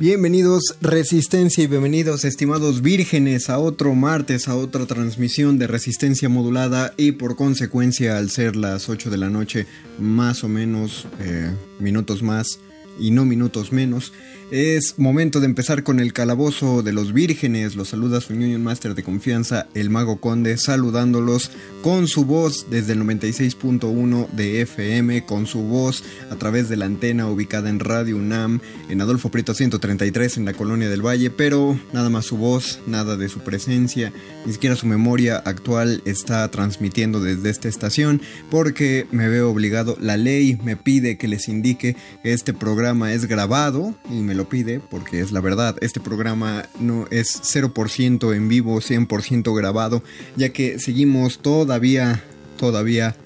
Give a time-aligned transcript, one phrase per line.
[0.00, 6.94] Bienvenidos Resistencia y bienvenidos estimados vírgenes a otro martes, a otra transmisión de Resistencia modulada
[6.96, 9.66] y por consecuencia al ser las 8 de la noche,
[9.98, 12.60] más o menos eh, minutos más
[12.98, 14.14] y no minutos menos,
[14.50, 17.76] es momento de empezar con el calabozo de los vírgenes.
[17.76, 21.50] Los saluda su Union Master de confianza, el Mago Conde, saludándolos
[21.82, 26.86] con su voz desde el 96.1 de FM, con su voz a través de la
[26.86, 31.78] antena ubicada en Radio UNAM, en Adolfo Prieto 133 en la Colonia del Valle, pero
[31.92, 34.12] nada más su voz, nada de su presencia,
[34.44, 40.16] ni siquiera su memoria actual está transmitiendo desde esta estación, porque me veo obligado, la
[40.16, 44.80] ley me pide que les indique que este programa es grabado y me lo pide
[44.80, 45.76] porque es la verdad.
[45.80, 50.02] Este programa no es 0% en vivo, 100% grabado,
[50.36, 52.22] ya que seguimos todavía,
[52.56, 53.16] todavía,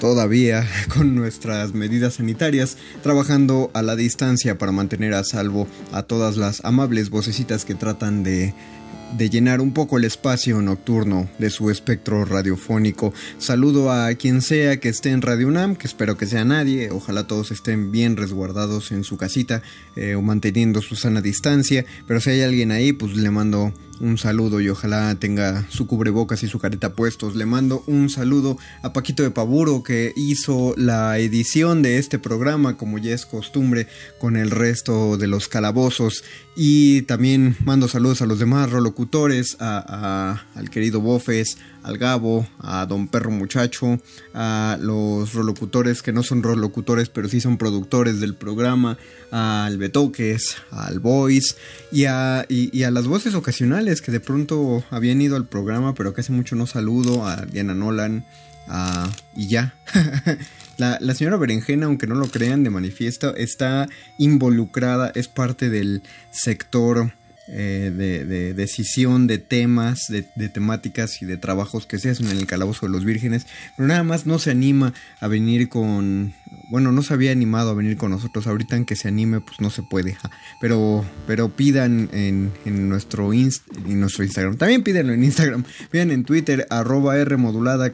[0.00, 6.36] todavía con nuestras medidas sanitarias, trabajando a la distancia para mantener a salvo a todas
[6.36, 8.54] las amables vocecitas que tratan de
[9.16, 13.12] de llenar un poco el espacio nocturno de su espectro radiofónico.
[13.38, 17.26] Saludo a quien sea que esté en Radio UNAM, que espero que sea nadie, ojalá
[17.26, 19.62] todos estén bien resguardados en su casita
[19.96, 24.18] eh, o manteniendo su sana distancia, pero si hay alguien ahí, pues le mando un
[24.18, 27.36] saludo y ojalá tenga su cubrebocas y su careta puestos.
[27.36, 32.76] Le mando un saludo a Paquito de Paburo que hizo la edición de este programa
[32.76, 33.86] como ya es costumbre
[34.18, 36.24] con el resto de los calabozos
[36.56, 42.86] y también mando saludos a los demás rolocutores, a, al querido Bofes, al Gabo, a
[42.86, 44.00] Don Perro Muchacho,
[44.34, 48.98] a los rolocutores que no son rolocutores pero sí son productores del programa,
[49.30, 51.54] al Betoques, al Voice
[51.92, 56.14] y a, y, a las voces ocasionales que de pronto habían ido al programa pero
[56.14, 58.24] que hace mucho no saludo, a Diana Nolan,
[59.36, 59.74] y ya.
[60.78, 63.86] La, la, señora Berenjena, aunque no lo crean de manifiesto, está
[64.16, 67.12] involucrada, es parte del sector
[67.52, 72.46] eh, de, decisión de temas, de, temáticas y de trabajos que se hacen en el
[72.46, 73.46] calabozo de los vírgenes,
[73.76, 76.32] pero nada más no se anima a venir con,
[76.70, 79.60] bueno, no se había animado a venir con nosotros, ahorita en que se anime pues
[79.60, 80.16] no se puede,
[80.60, 82.52] pero, pero pidan en,
[82.88, 83.50] nuestro, en
[84.00, 87.36] nuestro Instagram, también pídanlo en Instagram, pidan en Twitter arroba R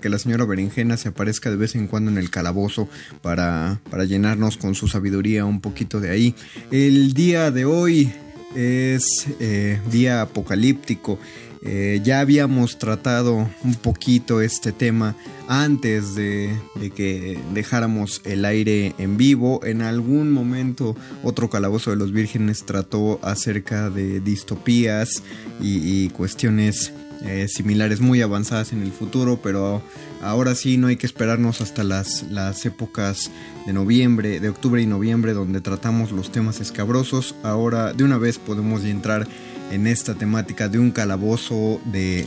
[0.00, 2.88] que la señora Berenjena se aparezca de vez en cuando en el calabozo
[3.22, 6.34] para, para llenarnos con su sabiduría un poquito de ahí.
[6.70, 8.12] El día de hoy
[8.56, 11.18] es eh, día apocalíptico.
[11.62, 15.16] Eh, ya habíamos tratado un poquito este tema
[15.48, 16.56] antes de,
[16.94, 19.60] que dejáramos el aire en vivo.
[19.64, 25.22] En algún momento otro calabozo de los vírgenes trató acerca de distopías
[25.60, 29.82] y cuestiones eh, similares muy avanzadas en el futuro, pero
[30.22, 33.30] ahora sí no hay que esperarnos hasta las, las épocas
[33.66, 37.34] de noviembre, de octubre y noviembre donde tratamos los temas escabrosos.
[37.42, 39.26] Ahora de una vez podemos entrar
[39.70, 42.26] en esta temática de un calabozo de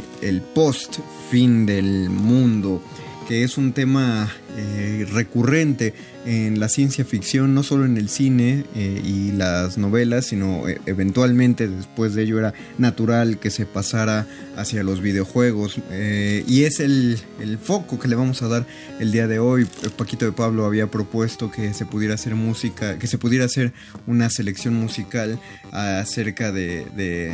[0.54, 2.82] post fin del mundo,
[3.28, 5.94] que es un tema eh, recurrente
[6.30, 10.80] en la ciencia ficción, no solo en el cine eh, y las novelas, sino eh,
[10.86, 15.82] eventualmente después de ello era natural que se pasara hacia los videojuegos.
[15.90, 17.20] Eh, y es el,
[17.64, 18.68] foco que le vamos a dar
[19.00, 19.66] el día de hoy.
[19.98, 23.74] Paquito de Pablo había propuesto que se pudiera hacer música, que se pudiera hacer
[24.06, 25.40] una selección musical
[25.72, 27.32] acerca de,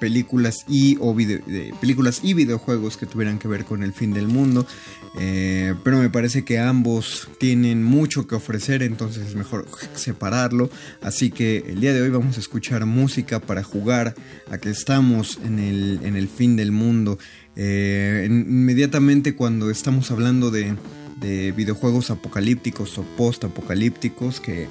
[0.00, 4.26] películas y o de películas y videojuegos que tuvieran que ver con el fin del
[4.26, 4.66] mundo.
[5.14, 10.70] Pero me parece que ambos tienen mucho que ofrecer, entonces es mejor separarlo.
[11.02, 14.14] Así que el día de hoy vamos a escuchar música para jugar
[14.50, 17.18] a que estamos en el, en el fin del mundo.
[17.56, 20.74] Eh, inmediatamente cuando estamos hablando de,
[21.20, 24.68] de videojuegos apocalípticos o post-apocalípticos que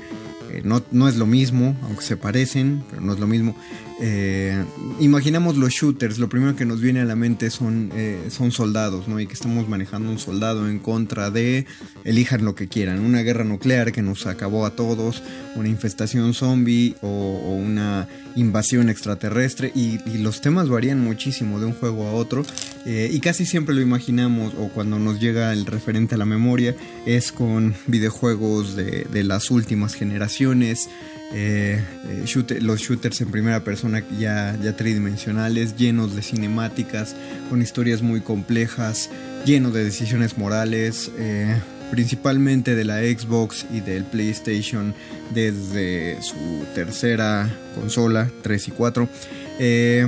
[0.51, 3.55] eh, no, no, es lo mismo, aunque se parecen, pero no es lo mismo.
[3.99, 4.63] Eh,
[4.99, 9.07] imaginamos los shooters, lo primero que nos viene a la mente son, eh, son soldados,
[9.07, 9.19] ¿no?
[9.19, 11.65] Y que estamos manejando un soldado en contra de,
[12.03, 15.21] elijan lo que quieran, una guerra nuclear que nos acabó a todos,
[15.55, 22.07] una infestación zombie o, una invasión extraterrestre, y, los temas varían muchísimo de un juego
[22.07, 22.45] a otro,
[22.85, 27.31] y casi siempre lo imaginamos, o cuando nos llega el referente a la memoria, es
[27.31, 30.89] con videojuegos de, de las últimas generaciones
[31.33, 37.15] eh, eh, los shooters en primera persona ya, tridimensionales, llenos de cinemáticas,
[37.49, 39.09] con historias muy complejas,
[39.45, 41.55] llenos de decisiones morales, eh,
[41.89, 44.93] principalmente de la Xbox y del PlayStation
[45.33, 49.09] desde su tercera consola, 3 y 4.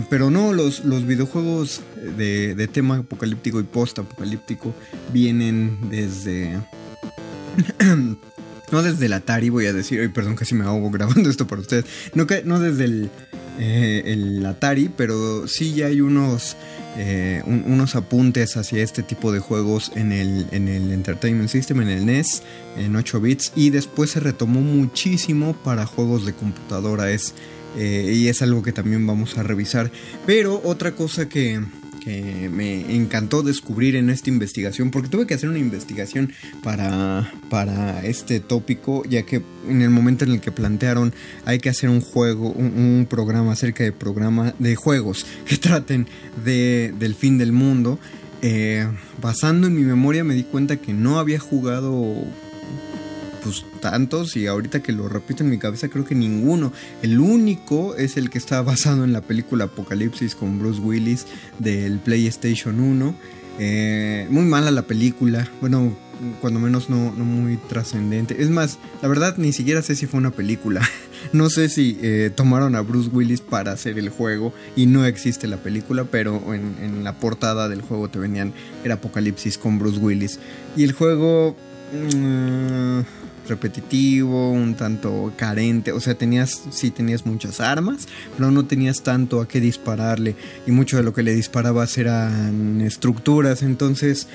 [0.10, 1.82] pero no, los, los videojuegos
[2.18, 4.74] de, de tema apocalíptico y post-apocalíptico
[5.12, 6.58] vienen desde
[8.74, 11.62] no desde el Atari, voy a decir, ay, perdón, casi me ahogo grabando esto para
[11.62, 11.86] ustedes.
[12.16, 12.26] No,
[12.60, 13.10] desde el,
[13.60, 16.58] eh, Atari, pero sí ya hay unos,
[16.98, 21.90] eh, unos apuntes hacia este tipo de juegos en el, en el Entertainment System, en
[21.90, 22.42] el NES,
[22.76, 27.12] en 8 bits, y después se retomó muchísimo para juegos de computadora.
[27.12, 27.36] Es,
[27.78, 29.92] eh, y es algo que también vamos a revisar.
[30.26, 31.62] Pero otra cosa que
[32.04, 38.06] que me encantó descubrir en esta investigación, porque tuve que hacer una investigación para, para
[38.06, 41.14] este tópico, ya que en el momento en el que plantearon
[41.46, 46.08] hay que hacer un juego, un, programa acerca de programa de juegos que traten
[46.44, 48.00] de, del fin del mundo.
[48.42, 48.86] Eh,
[49.22, 52.26] basando en mi memoria me di cuenta que no había jugado
[53.44, 56.72] pues tantos y ahorita que lo repito en mi cabeza creo que ninguno.
[57.02, 61.26] El único es el que está basado en la película Apocalipsis con Bruce Willis
[61.60, 63.16] del PlayStation 1.
[63.60, 65.96] Eh, muy mala la película, bueno,
[66.42, 68.42] cuando menos no, no muy trascendente.
[68.42, 70.82] Es más, la verdad ni siquiera sé si fue una película.
[71.34, 75.48] no sé si eh, tomaron a Bruce Willis para hacer el juego y no existe
[75.48, 78.54] la película, pero en, la portada del juego te venían,
[78.84, 80.40] era Apocalipsis con Bruce Willis.
[80.76, 81.56] Y el juego...
[81.94, 88.08] Mm, repetitivo, un tanto carente, o sea, tenías, sí tenías muchas armas,
[88.38, 90.36] pero no tenías tanto a qué dispararle
[90.66, 94.28] y mucho de lo que le disparabas eran estructuras, entonces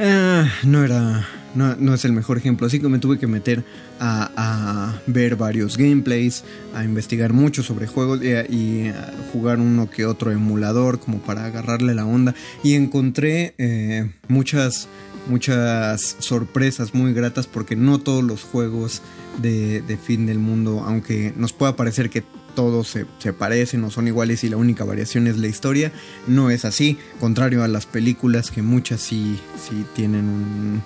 [0.00, 3.64] ah, no era, no, es el mejor ejemplo, así que me tuve que meter
[4.00, 6.44] a, ver varios gameplays,
[6.74, 11.94] a investigar mucho sobre juegos y, a jugar uno que otro emulador como para agarrarle
[11.94, 14.88] la onda y encontré eh, muchas
[15.26, 19.02] muchas sorpresas muy gratas porque no todos los juegos
[19.38, 22.24] de, fin del mundo, aunque nos pueda parecer que
[22.54, 25.92] todos se, parecen o son iguales y la única variación es la historia,
[26.26, 30.82] no es así, contrario a las películas que muchas sí, sí tienen un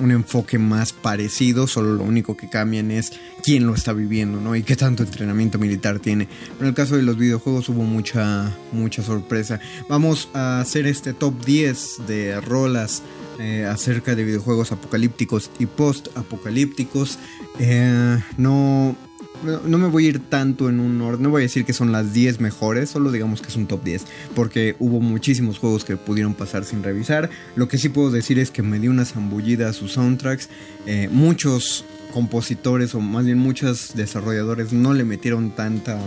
[0.00, 3.12] un enfoque más parecido, solo lo único que cambian es
[3.42, 4.56] quién lo está viviendo, ¿no?
[4.56, 6.28] Y qué tanto entrenamiento militar tiene.
[6.60, 9.60] En el caso de los videojuegos hubo mucha, mucha sorpresa.
[9.88, 13.02] Vamos a hacer este top 10 de rolas
[13.38, 17.18] eh, acerca de videojuegos apocalípticos y post-apocalípticos.
[17.58, 18.96] Eh, no
[19.42, 21.92] no, me voy a ir tanto en un orden, no voy a decir que son
[21.92, 24.04] las 10 mejores, solo digamos que es un top 10,
[24.34, 27.30] porque hubo muchísimos juegos que pudieron pasar sin revisar.
[27.56, 30.48] Lo que sí puedo decir es que me di una zambullida a sus soundtracks.
[30.86, 35.98] Eh, muchos compositores, o más bien muchos desarrolladores, no le metieron tanta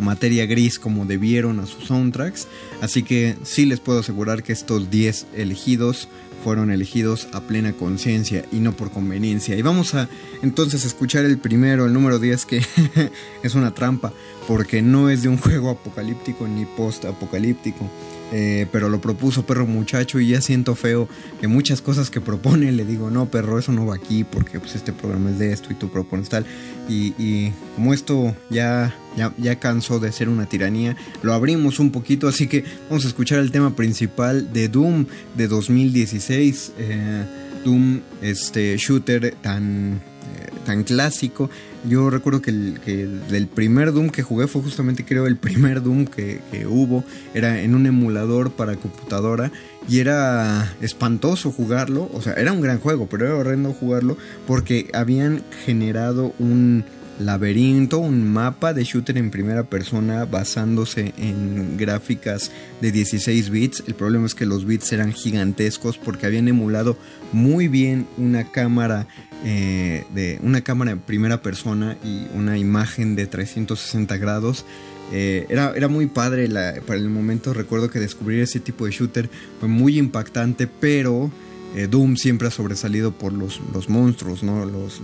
[0.00, 2.48] materia gris como debieron a sus soundtracks.
[2.80, 6.08] Así que sí les puedo asegurar que estos 10 elegidos
[6.42, 9.56] fueron elegidos a plena conciencia y no por conveniencia.
[9.56, 10.08] Y vamos a
[10.42, 12.62] entonces escuchar el primero, el número 10, que
[13.42, 14.12] es una trampa,
[14.48, 17.88] porque no es de un juego apocalíptico ni post-apocalíptico.
[18.34, 21.06] Eh, pero lo propuso perro muchacho y ya siento feo
[21.38, 24.74] que muchas cosas que propone le digo, no perro, eso no va aquí porque pues
[24.74, 26.46] este programa es de esto y tú propones tal.
[26.88, 32.28] Y, como esto ya, ya, ya, cansó de ser una tiranía, lo abrimos un poquito,
[32.28, 36.72] así que vamos a escuchar el tema principal de Doom de 2016.
[36.78, 37.24] Eh,
[37.64, 41.48] Doom, este shooter tan, eh, tan clásico
[41.88, 45.82] yo recuerdo que, el, que del primer Doom que jugué fue justamente creo el primer
[45.82, 47.04] Doom que, hubo.
[47.34, 49.50] Era en un emulador para computadora
[49.88, 52.10] y era espantoso jugarlo.
[52.12, 56.84] O sea, era un gran juego, pero era horrendo jugarlo porque habían generado un
[57.18, 63.84] laberinto, un mapa de shooter en primera persona basándose en gráficas de 16 bits.
[63.86, 66.96] El problema es que los bits eran gigantescos porque habían emulado
[67.32, 69.06] muy bien una cámara
[69.44, 74.64] eh, de una cámara en primera persona y una imagen de 360 grados.
[75.12, 76.48] Eh, era, era, muy padre
[76.86, 77.52] para el momento.
[77.52, 79.28] Recuerdo que descubrir ese tipo de shooter
[79.60, 81.30] fue muy impactante, pero
[81.74, 84.64] eh, Doom siempre ha sobresalido por los, los monstruos, ¿no?
[84.66, 85.00] Los,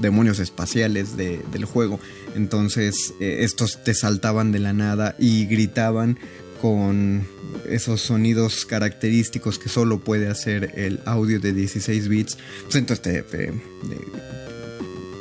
[0.00, 1.98] demonios espaciales del juego.
[2.34, 6.18] Entonces eh, estos te saltaban de la nada y gritaban
[6.60, 7.26] con
[7.68, 12.38] esos sonidos característicos que solo puede hacer el audio de 16 bits.
[12.64, 13.52] Pues entonces te,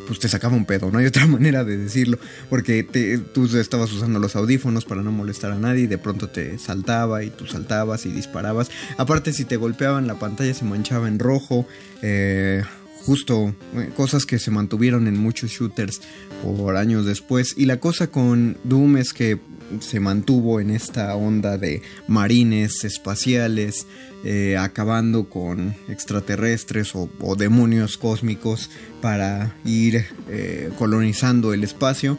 [0.09, 2.17] pues te sacaba un pedo, no hay otra manera de decirlo,
[2.49, 2.83] porque
[3.31, 7.23] tú estabas usando los audífonos para no molestar a nadie y de pronto te saltaba
[7.23, 8.71] y tú saltabas y disparabas.
[8.97, 11.67] Aparte si te golpeaban la pantalla se manchaba en rojo,
[12.01, 12.63] eh,
[13.05, 16.01] justo eh, cosas que se mantuvieron en muchos shooters
[16.43, 17.53] por años después.
[17.55, 19.39] Y la cosa con Doom es que
[19.79, 23.85] se mantuvo en esta onda de marines espaciales,
[24.23, 28.69] eh, acabando con extraterrestres o, demonios cósmicos
[29.01, 32.17] para ir eh, colonizando el espacio.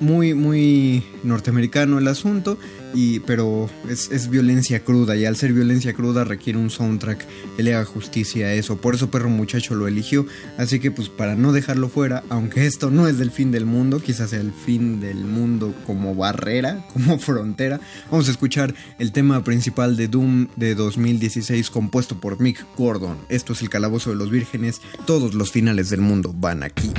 [0.00, 2.58] Muy, muy norteamericano el asunto
[2.94, 7.24] y, pero es, violencia cruda y al ser violencia cruda requiere un soundtrack
[7.56, 8.76] que le haga justicia a eso.
[8.76, 10.26] Por eso Perro Muchacho lo eligió.
[10.58, 14.00] Así que pues para no dejarlo fuera, aunque esto no es del fin del mundo,
[14.00, 19.42] quizás sea el fin del mundo como barrera, como frontera, vamos a escuchar el tema
[19.44, 23.16] principal de Doom de 2016 compuesto por Mick Gordon.
[23.28, 24.80] Esto es el Calabozo de los Vírgenes.
[25.06, 26.92] Todos los finales del mundo van aquí.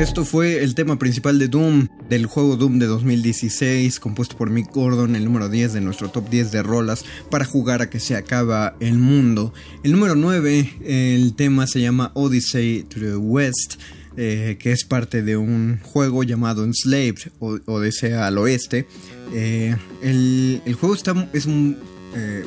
[0.00, 4.72] Esto fue el tema principal de Doom, del juego Doom de 2016, compuesto por Mick
[4.72, 8.16] Gordon, el número 10 de nuestro top 10 de rolas para jugar a que se
[8.16, 9.52] acaba el mundo.
[9.82, 13.74] El número 9, el tema se llama Odyssey to the West
[14.16, 18.86] eh, que es parte de un juego llamado Enslaved o Odisea al Oeste.
[19.34, 22.44] Eh, el, juego está, es eh,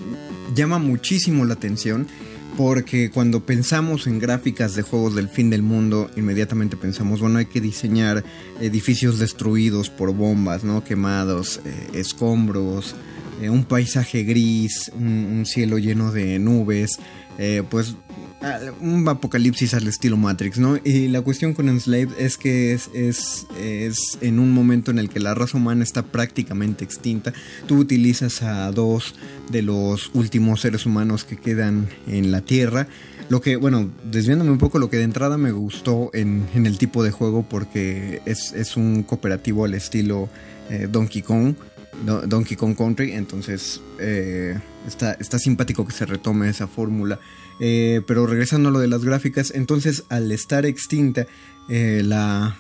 [0.56, 2.08] llama muchísimo la atención
[2.58, 7.48] porque cuando pensamos en gráficas de juegos del fin del mundo, inmediatamente pensamos, bueno, hay
[7.48, 8.24] que diseñar
[8.60, 10.84] edificios destruidos por bombas, ¿no?
[10.84, 11.60] Quemados,
[11.94, 12.96] escombros,
[13.42, 17.00] un paisaje gris, un, cielo lleno de nubes,
[17.70, 17.96] pues
[18.82, 20.78] un apocalipsis al estilo Matrix, ¿no?
[20.84, 25.20] Y la cuestión con Enslaved es que es, es, en un momento en el que
[25.20, 27.34] la raza humana está prácticamente extinta.
[27.68, 29.16] Tú utilizas a dos
[29.50, 32.88] de los últimos seres humanos que quedan en la Tierra.
[33.30, 37.04] Lo que, bueno, desviándome un poco, lo que de entrada me gustó en, el tipo
[37.04, 40.30] de juego porque es, un cooperativo al estilo
[40.70, 41.56] eh, Donkey Kong.
[42.26, 47.20] Donkey Kong Country, entonces eh, está, está simpático que se retome esa fórmula.
[47.60, 51.28] Eh, pero regresando a lo de las gráficas, entonces al estar extinta
[51.70, 52.58] eh, la,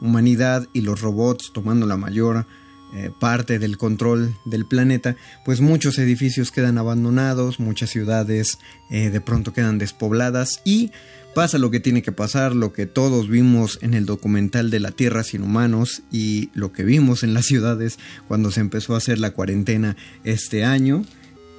[0.00, 2.46] humanidad y los robots tomando la mayor
[2.94, 8.58] eh, parte del control del planeta, pues muchos edificios quedan abandonados, muchas ciudades
[8.90, 10.90] de pronto quedan despobladas y
[11.34, 14.90] pasa lo que tiene que pasar, lo que todos vimos en el documental de la
[14.90, 17.98] Tierra sin humanos y lo que vimos en las ciudades
[18.28, 21.04] cuando se empezó a hacer la cuarentena este año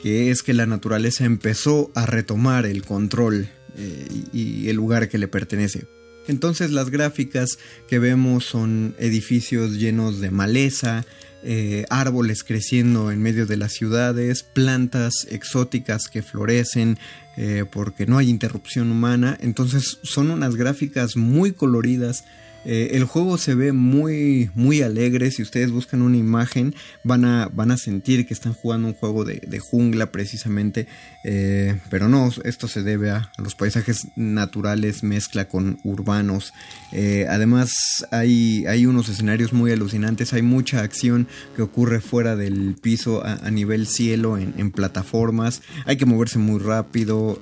[0.04, 5.18] que es que la naturaleza empezó a retomar el control eh, y el lugar que
[5.18, 5.88] le pertenece.
[6.28, 7.58] Entonces las gráficas
[7.88, 11.06] que vemos son edificios llenos de maleza,
[11.42, 16.98] eh, árboles creciendo en medio de las ciudades, plantas exóticas que florecen
[17.38, 19.38] eh, porque no hay interrupción humana.
[19.40, 22.26] Entonces son unas gráficas muy coloridas
[22.66, 25.32] eh, el juego se ve muy, muy alegre.
[25.32, 29.26] Si ustedes buscan una imagen, van a, van a sentir que están jugando un juego
[29.26, 30.88] de, jungla precisamente.
[31.24, 36.54] Eh, pero no, esto se debe a, los paisajes naturales, mezcla con urbanos.
[36.92, 37.72] Eh, además,
[38.12, 40.34] hay, hay unos escenarios muy alucinantes.
[40.34, 45.62] Hay mucha acción que ocurre fuera del piso a, nivel cielo, en, en, plataformas.
[45.86, 47.40] Hay que moverse muy rápido.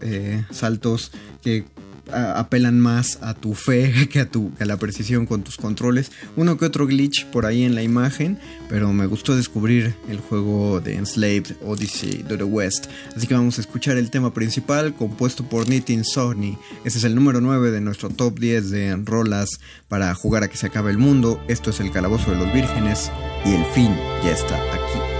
[0.51, 1.11] saltos
[1.43, 1.65] que
[2.11, 6.11] apelan más a tu fe que a, tu, a la precisión con tus controles.
[6.35, 8.39] Uno que otro glitch por ahí en la imagen,
[8.69, 12.87] pero me gustó descubrir el juego de Enslaved Odyssey to the West.
[13.15, 16.57] Así que vamos a escuchar el tema principal compuesto por Nitin Sony.
[16.83, 19.49] Este es el número 9 de nuestro top 10 de rolas
[19.87, 21.41] para jugar a que se acabe el mundo.
[21.47, 23.11] Esto es el Calabozo de los Vírgenes
[23.45, 25.10] y el fin ya está aquí.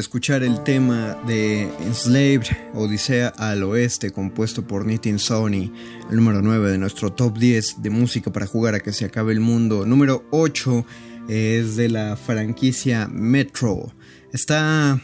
[0.00, 5.72] Escuchar el tema de Enslaved Odisea al Oeste, compuesto por Nitin Sony,
[6.10, 9.32] el número 9 de nuestro top 10 de música para jugar a que se acabe
[9.32, 9.86] el mundo.
[9.86, 10.84] Número 8
[11.28, 13.92] es de la franquicia Metro.
[14.32, 15.00] Está.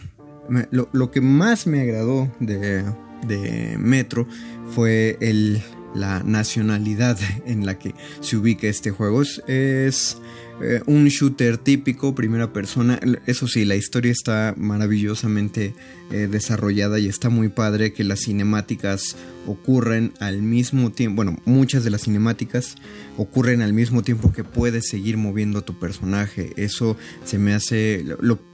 [0.70, 4.26] Lo, que más me agradó de, Metro
[4.70, 5.18] fue
[5.94, 9.22] la nacionalidad en la que se ubica este juego.
[9.22, 10.18] es
[10.62, 12.98] eh, un shooter típico, primera persona.
[13.26, 15.74] Eso sí, la historia está maravillosamente
[16.10, 19.16] eh, desarrollada y está muy padre que las cinemáticas
[19.46, 21.16] ocurren al mismo tiempo.
[21.16, 22.76] Bueno, muchas de las cinemáticas
[23.18, 26.54] ocurren al mismo tiempo que puedes seguir moviendo a tu personaje.
[26.56, 28.04] Eso se me hace,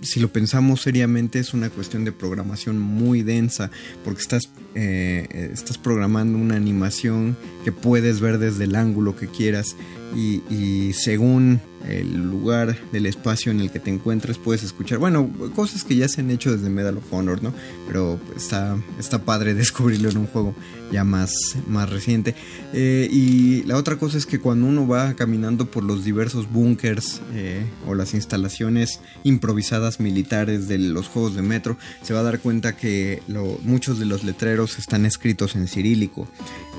[0.01, 3.71] si lo pensamos seriamente, es una cuestión de programación muy densa,
[4.05, 9.77] porque estás, eh, estás programando una animación que puedes ver desde el ángulo que quieras
[10.15, 15.85] y, según el lugar del espacio en el que te encuentres puedes escuchar, bueno, cosas
[15.85, 17.53] que ya se han hecho desde Medal of Honor, ¿no?
[17.87, 20.55] Pero está, está padre descubrirlo en un juego
[20.91, 22.35] ya más, más reciente.
[22.73, 27.21] Eh, y la otra cosa es que cuando uno va caminando por los diversos búnkers
[27.33, 32.41] eh, o las instalaciones improvisadas militares de los juegos de metro, se va a dar
[32.41, 33.23] cuenta que
[33.63, 36.29] muchos de los letreros están escritos en cirílico.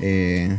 [0.00, 0.58] Eh,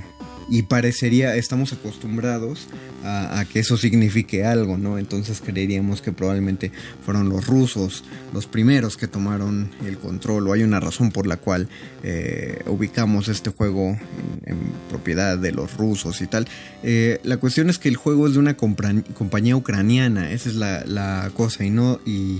[0.49, 2.67] y parecería, estamos acostumbrados
[3.03, 4.97] a, que eso signifique algo, ¿no?
[4.97, 6.71] Entonces creeríamos que probablemente
[7.03, 8.03] fueron los rusos
[8.33, 11.69] los primeros que tomaron el control o hay una razón por la cual
[12.03, 13.97] eh, ubicamos este juego
[14.45, 14.57] en,
[14.89, 16.47] propiedad de los rusos y tal.
[16.83, 21.31] Eh, la cuestión es que el juego es de una compañía ucraniana, esa es la,
[21.35, 22.39] cosa y no, y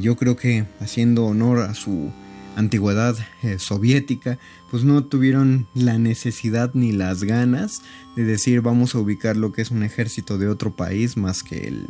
[0.00, 2.12] yo creo que haciendo honor a su
[2.56, 4.38] antigüedad eh, soviética,
[4.70, 7.82] pues no tuvieron la necesidad ni las ganas
[8.16, 11.66] de decir vamos a ubicar lo que es un ejército de otro país más que
[11.68, 11.88] el,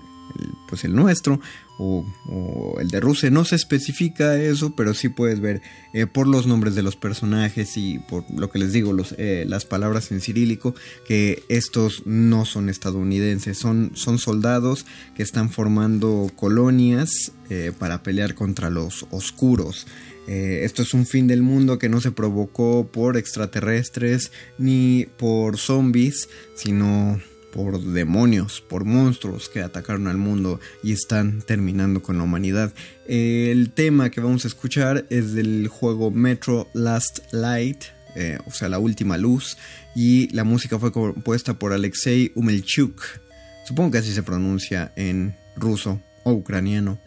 [0.69, 1.41] pues el nuestro
[1.79, 2.05] o,
[2.79, 3.31] el de Rusia.
[3.31, 5.63] No se especifica eso, pero sí puedes ver
[5.93, 9.45] eh, por los nombres de los personajes y por lo que les digo, los, eh,
[9.47, 10.75] las palabras en cirílico,
[11.07, 14.85] que estos no son estadounidenses, son, son soldados
[15.17, 17.33] que están formando colonias
[17.81, 19.89] para pelear contra los oscuros.
[20.31, 25.59] Eh, esto es un fin del mundo que no se provocó por extraterrestres ni por
[25.59, 27.21] zombies, sino
[27.53, 32.73] por demonios, por monstruos que atacaron al mundo y están terminando con la humanidad.
[33.09, 38.69] El tema que vamos a escuchar es del juego Metro Last Light, eh, o sea,
[38.69, 39.57] la última luz,
[39.97, 43.03] y la música fue compuesta por Alexei Umelchuk.
[43.67, 47.01] Supongo que así se pronuncia en ruso o ucraniano.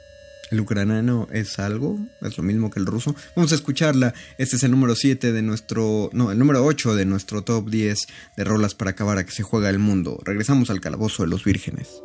[0.53, 3.15] El ucraniano es algo, es lo mismo que el ruso.
[3.35, 4.13] Vamos a escucharla.
[4.37, 7.99] Este es el número 7 de nuestro, no, el número 8 de nuestro top 10
[8.37, 10.19] de rolas para acabar a que se juega el mundo.
[10.23, 12.03] Regresamos al calabozo de los vírgenes.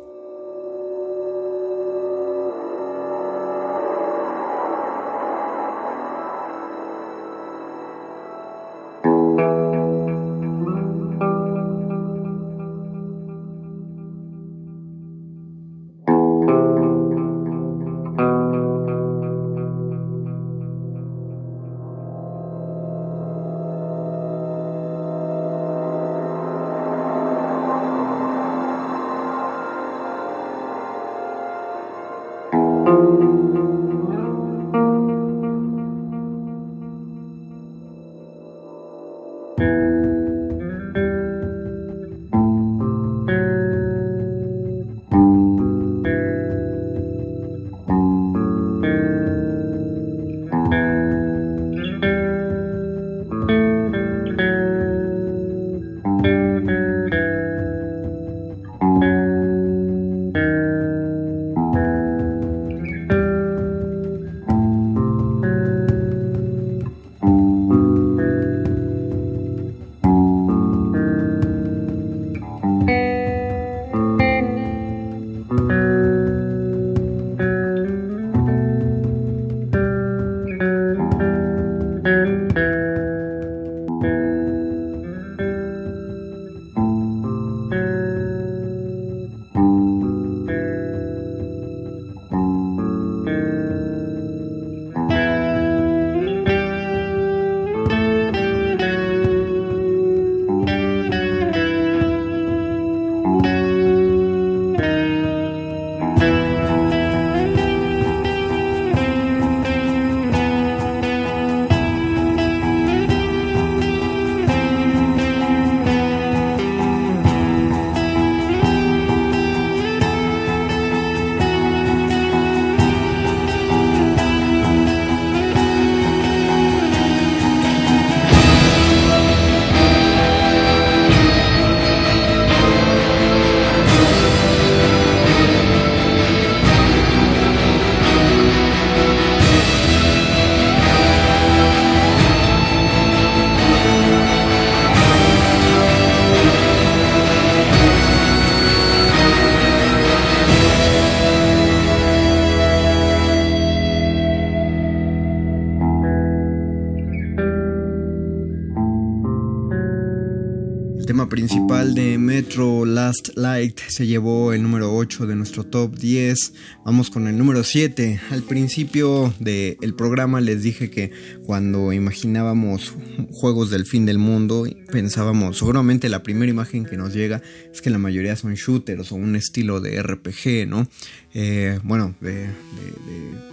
[163.99, 166.53] Se llevó el número 8 de nuestro top 10.
[166.85, 168.21] Vamos con el número 7.
[168.31, 171.11] Al principio del programa les dije que
[171.43, 172.93] cuando imaginábamos
[173.29, 177.41] juegos del fin del mundo, pensábamos, seguramente la primera imagen que nos llega
[177.73, 180.87] es que la mayoría son shooters o un estilo de RPG, ¿no?
[181.33, 182.47] Eh, bueno, de,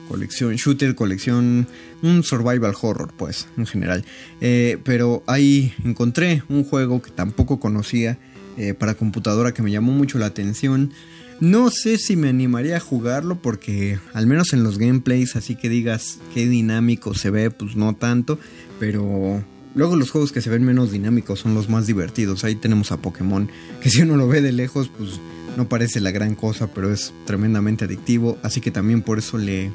[0.08, 1.66] colección, shooter, colección,
[2.02, 4.04] un survival horror, pues, en general.
[4.40, 8.16] Eh, pero ahí encontré un juego que tampoco conocía
[8.56, 10.92] eh, para computadora que me llamó mucho la atención.
[11.40, 15.68] No sé si me animaría a jugarlo porque al menos en los gameplays, así que
[15.68, 18.38] digas qué dinámico se ve, pues no tanto,
[18.80, 22.44] pero luego los juegos que se ven menos dinámicos son los más divertidos.
[22.44, 23.50] Ahí tenemos a Pokémon,
[23.82, 25.20] que si uno lo ve de lejos, pues
[25.56, 28.38] no parece la gran cosa, pero es tremendamente adictivo.
[28.42, 29.70] Así que también por eso le,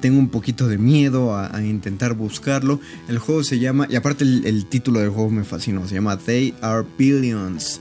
[0.00, 2.80] tengo un poquito de miedo a, intentar buscarlo.
[3.08, 6.54] El juego se llama, y aparte el, título del juego me fascinó, se llama They
[6.60, 7.80] Are Billions.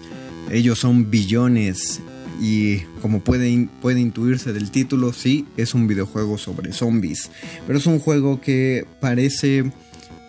[0.52, 2.02] Ellos son billones.
[2.42, 7.32] Y como puede, puede intuirse del título, sí, es un videojuego sobre zombies.
[7.66, 9.72] Pero es un juego que parece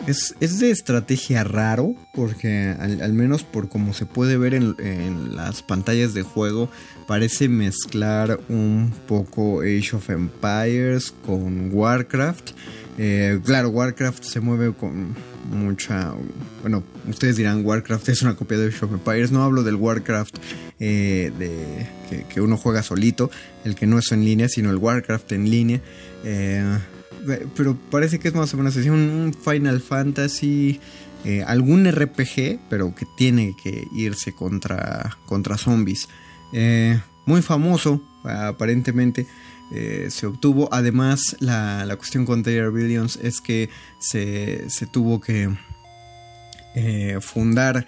[0.05, 6.13] es, de estrategia raro, porque al, menos por como se puede ver en, las pantallas
[6.13, 6.69] de juego,
[7.07, 12.51] parece mezclar un poco Age of Empires con Warcraft.
[12.97, 15.15] Eh, claro, Warcraft se mueve con
[15.51, 16.13] mucha...
[16.61, 19.31] Bueno, ustedes dirán Warcraft es una copia de Age of.
[19.31, 20.37] No hablo del Warcraft
[20.79, 23.31] eh, de, que, uno juega solito,
[23.63, 25.81] el que no es en línea, sino el Warcraft en línea.
[26.23, 26.77] Eh,
[27.55, 30.79] pero parece que es más o menos así, un Final Fantasy,
[31.25, 36.07] eh, algún RPG, pero que tiene que irse contra, contra zombies.
[36.53, 39.27] Eh, muy famoso, aparentemente.
[39.71, 40.69] Eh, se obtuvo.
[40.71, 45.49] Además, la, la cuestión con Taylor Billions es que se, tuvo que
[47.21, 47.85] fundar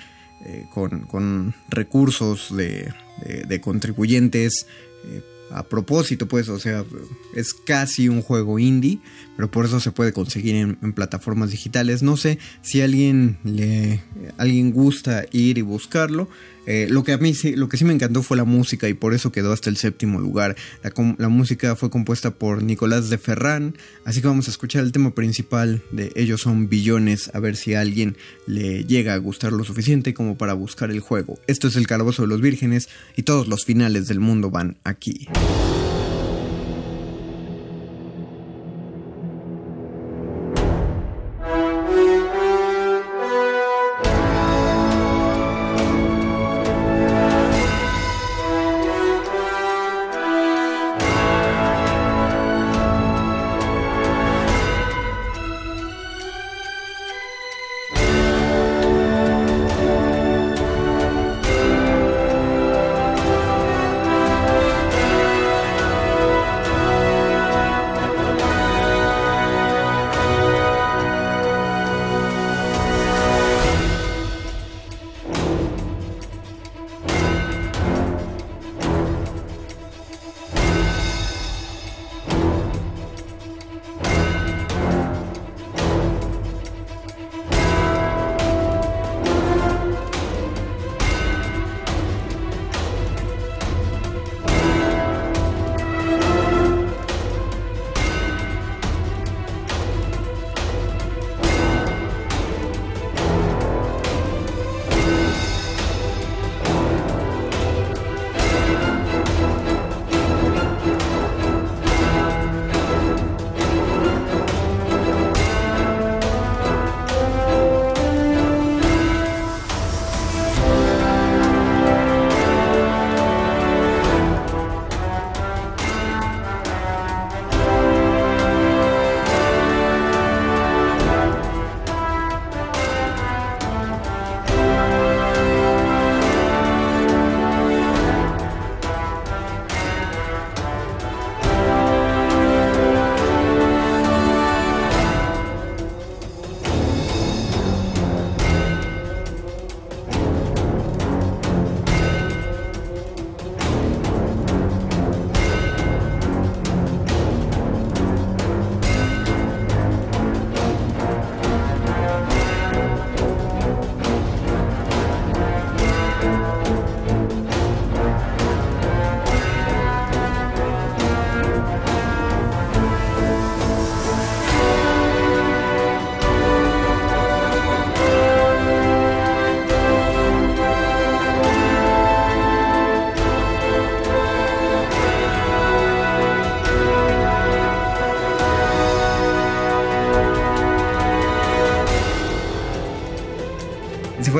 [0.72, 2.92] con, recursos de,
[3.48, 4.66] de contribuyentes
[5.52, 6.86] a propósito, pues, o sea,
[7.36, 9.00] es casi un juego indie,
[9.36, 12.04] pero por eso se puede conseguir en, plataformas digitales.
[12.04, 14.02] No sé si alguien le
[14.38, 16.30] alguien gusta ir y buscarlo.
[16.70, 18.94] Eh, lo que a mí sí, lo que sí me encantó fue la música y
[18.94, 20.56] por eso quedó hasta el séptimo lugar.
[21.18, 25.16] La, música fue compuesta por Nicolás de Ferran, así que vamos a escuchar el tema
[25.16, 29.64] principal de Ellos son billones, a ver si a alguien le llega a gustar lo
[29.64, 31.40] suficiente como para buscar el juego.
[31.48, 35.28] Esto es el Calabozo de los Vírgenes y todos los finales del mundo van aquí.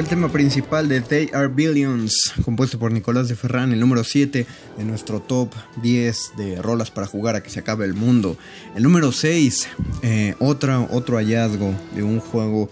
[0.10, 4.84] Tema principal de They Are Billions, compuesto por Nicolás de Ferran, el número 7 de
[4.84, 8.36] nuestro top 10 de rolas para jugar a que se acabe el mundo.
[8.76, 9.68] El número 6,
[10.02, 12.72] eh, otro hallazgo de un juego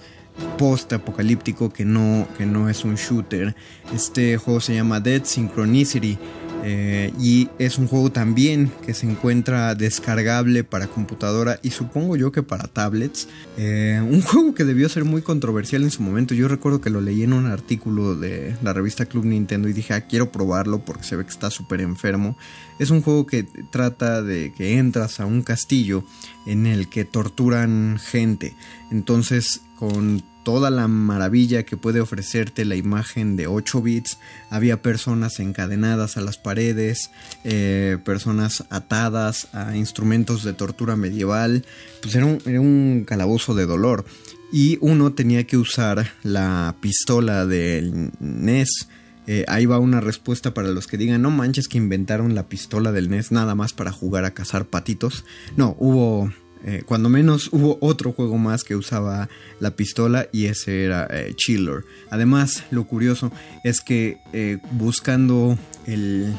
[0.58, 3.56] post-apocalíptico que no, que no es un shooter.
[3.94, 6.18] Este juego se llama Dead Synchronicity.
[6.64, 12.32] Eh, y es un juego también que se encuentra descargable para computadora y supongo yo
[12.32, 13.28] que para tablets.
[13.58, 16.34] Eh, un juego que debió ser muy controversial en su momento.
[16.34, 19.94] Yo recuerdo que lo leí en un artículo de la revista Club Nintendo y dije,
[19.94, 22.38] ah, quiero probarlo porque se ve que está súper enfermo.
[22.80, 26.04] Es un juego que trata de que entras a un castillo
[26.46, 28.56] en el que torturan gente.
[28.92, 34.18] Entonces, con toda la maravilla que puede ofrecerte la imagen de 8 bits.
[34.50, 37.12] Había personas encadenadas a las paredes,
[37.44, 41.66] eh, personas atadas a instrumentos de tortura medieval.
[42.02, 44.06] Pues era un, calabozo de dolor.
[44.52, 48.88] Y uno tenía que usar la pistola del NES.
[49.28, 52.94] Eh, ahí va una respuesta para los que digan, no manches que inventaron la pistola
[52.94, 55.26] del NES nada más para jugar a cazar patitos.
[55.58, 56.32] No, hubo
[56.66, 61.34] eh, cuando menos hubo otro juego más que usaba la pistola y ese era eh,
[61.36, 61.84] Chiller.
[62.10, 63.32] Además, lo curioso
[63.64, 66.34] es que eh, buscando el,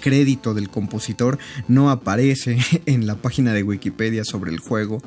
[0.00, 2.56] crédito del compositor no aparece
[2.86, 5.02] en la página de Wikipedia sobre el juego.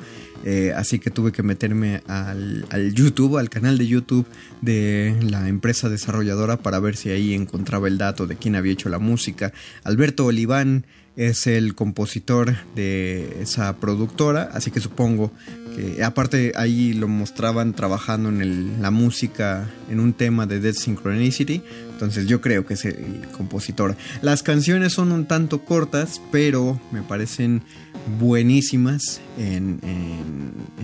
[0.76, 4.24] así que tuve que meterme al, al, YouTube, al canal de YouTube
[4.60, 8.88] de la empresa desarrolladora para ver si ahí encontraba el dato de quién había hecho
[8.88, 9.52] la música.
[9.82, 15.32] Alberto Oliván es el compositor de esa productora, así que supongo
[15.74, 21.62] que aparte ahí lo mostraban trabajando en la música en un tema de Dead Synchronicity,
[21.96, 23.96] entonces yo creo que es el compositor.
[24.20, 27.62] Las canciones son un tanto cortas, pero me parecen
[28.20, 29.80] buenísimas en,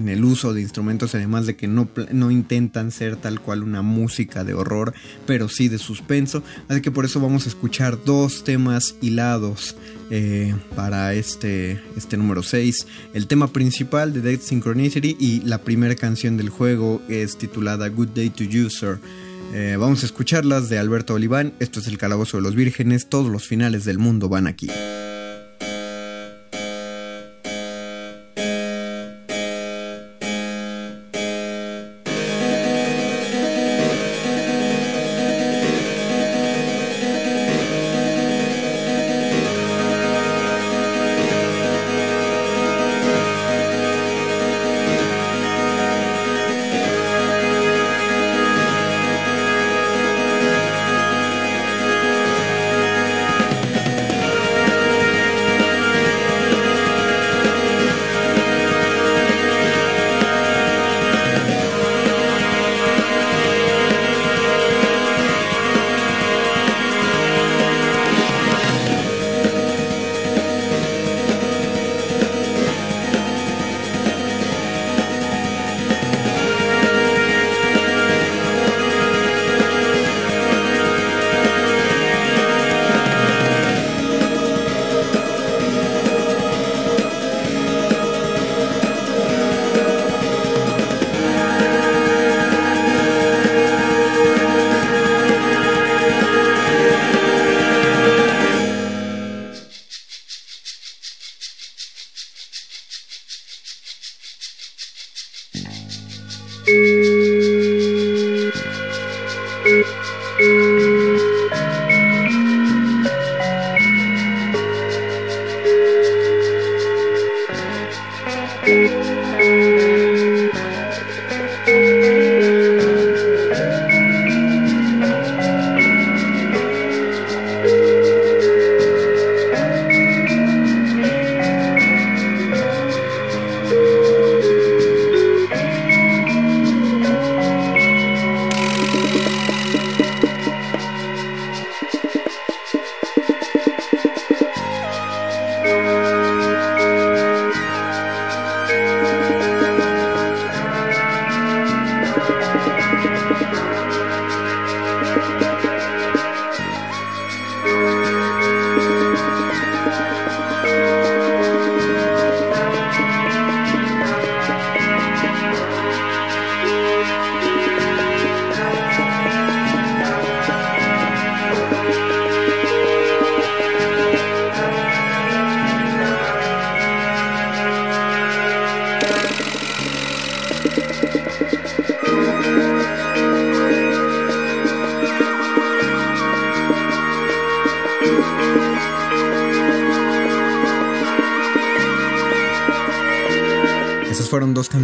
[0.06, 4.42] el uso de instrumentos, además de que no, no, intentan ser tal cual una música
[4.42, 4.94] de horror,
[5.26, 6.42] pero sí de suspenso.
[6.68, 9.76] Así que por eso vamos a escuchar dos temas hilados
[10.10, 12.86] eh, para este, este número 6.
[13.12, 18.08] El tema principal de Dead Synchronicity y la primera canción del juego es titulada Good
[18.14, 18.98] Day to You, Sir.
[19.54, 21.52] Eh, vamos a escucharlas de Alberto Oliván.
[21.60, 23.08] Esto es el Calabozo de los Vírgenes.
[23.08, 24.70] Todos los finales del mundo van aquí.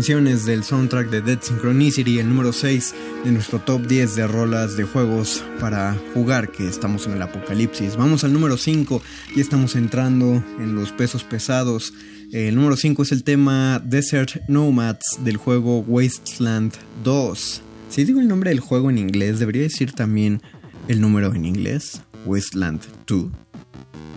[0.08, 2.94] Canciones del soundtrack de Dead Synchronicity, el número 6
[3.26, 7.94] de nuestro top 10 de rolas de juegos para jugar, que estamos en el apocalipsis.
[7.94, 9.02] Vamos al número 5
[9.36, 11.92] y estamos entrando en los pesos pesados.
[12.32, 16.72] El número 5 es el tema Desert Nomads del juego Wasteland
[17.04, 17.62] 2.
[17.90, 20.40] Si digo el nombre del juego en inglés, debería decir también
[20.88, 23.26] el número en inglés, Wasteland 2.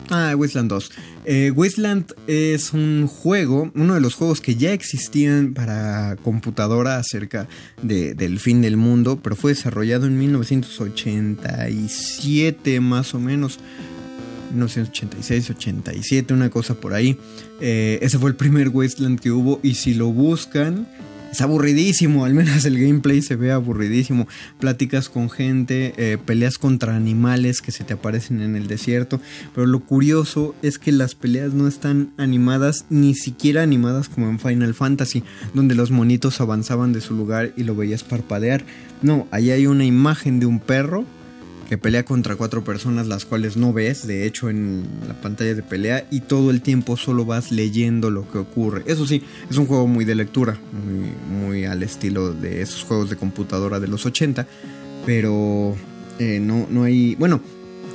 [0.10, 0.92] Ah, Wasteland 2.
[1.26, 7.48] Eh, Wasteland es un juego, uno de los juegos que ya existían para computadora acerca
[7.84, 13.60] del fin del mundo, pero fue desarrollado en 1987 más o menos.
[14.52, 17.18] 1986, 87, una cosa por ahí.
[17.62, 20.88] Eh, ese fue el primer Wasteland que hubo y si lo buscan
[21.32, 24.28] es aburridísimo, al menos el gameplay se ve aburridísimo.
[24.60, 29.22] Platicas con gente, eh, peleas contra animales que se te aparecen en el desierto.
[29.56, 34.40] Pero lo curioso es que las peleas no están animadas, ni siquiera animadas como en
[34.40, 35.24] Final Fantasy,
[35.54, 38.66] donde los monitos avanzaban de su lugar y lo veías parpadear.
[39.02, 41.06] No, ahí hay una imagen de un perro
[41.72, 45.64] que pelea contra cuatro personas las cuales no ves, de hecho en la pantalla de
[45.64, 48.84] pelea y todo el tiempo solo vas leyendo lo que ocurre.
[48.88, 53.10] Eso sí, es un juego muy de lectura, muy, muy al estilo de esos juegos
[53.10, 54.46] de computadora de los 80,
[55.06, 55.74] pero
[56.20, 57.16] eh, no, no hay...
[57.16, 57.40] Bueno,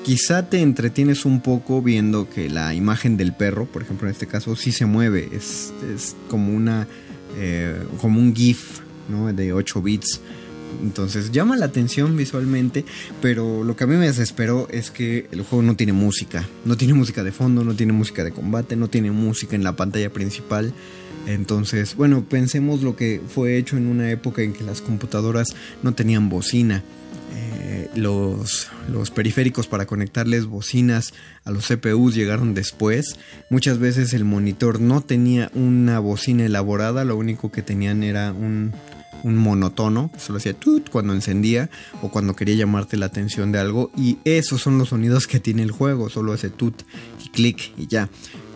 [0.06, 4.26] quizá te entretienes un poco viendo que la imagen del perro, por ejemplo en este
[4.26, 6.88] caso, sí se mueve, es, es como una...
[7.36, 9.30] Eh, como un GIF, ¿no?
[9.34, 10.22] De 8 bits
[10.82, 12.84] entonces llama la atención visualmente,
[13.20, 16.48] pero lo que a mí me desesperó es que el juego no tiene música.
[16.64, 19.76] No tiene música de fondo, no tiene música de combate, no tiene música en la
[19.76, 20.72] pantalla principal.
[21.26, 25.48] Entonces, bueno, pensemos lo que fue hecho en una época en que las computadoras
[25.82, 26.84] no tenían bocina.
[27.34, 31.12] Eh, los, los periféricos para conectarles bocinas
[31.44, 33.16] a los CPUs llegaron después.
[33.50, 38.72] Muchas veces el monitor no tenía una bocina elaborada, lo único que tenían era un,
[39.22, 41.70] un monotono, solo hacía tut cuando encendía
[42.02, 43.90] o cuando quería llamarte la atención de algo.
[43.96, 46.82] Y esos son los sonidos que tiene el juego, solo ese tut
[47.24, 48.08] y clic y ya.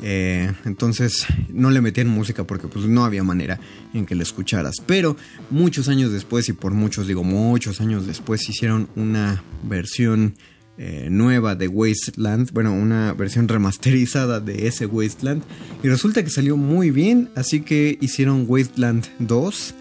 [0.02, 3.61] Eh, entonces no le metían música porque pues no había manera
[3.92, 4.76] en que lo escucharas.
[4.86, 5.16] Pero
[5.50, 10.34] muchos años después, y por muchos digo muchos años después, hicieron una versión
[10.82, 15.42] eh, nueva de Wasteland, bueno, una versión remasterizada de ese Wasteland.
[15.82, 19.74] Y resulta que salió muy bien, así que hicieron Wasteland 2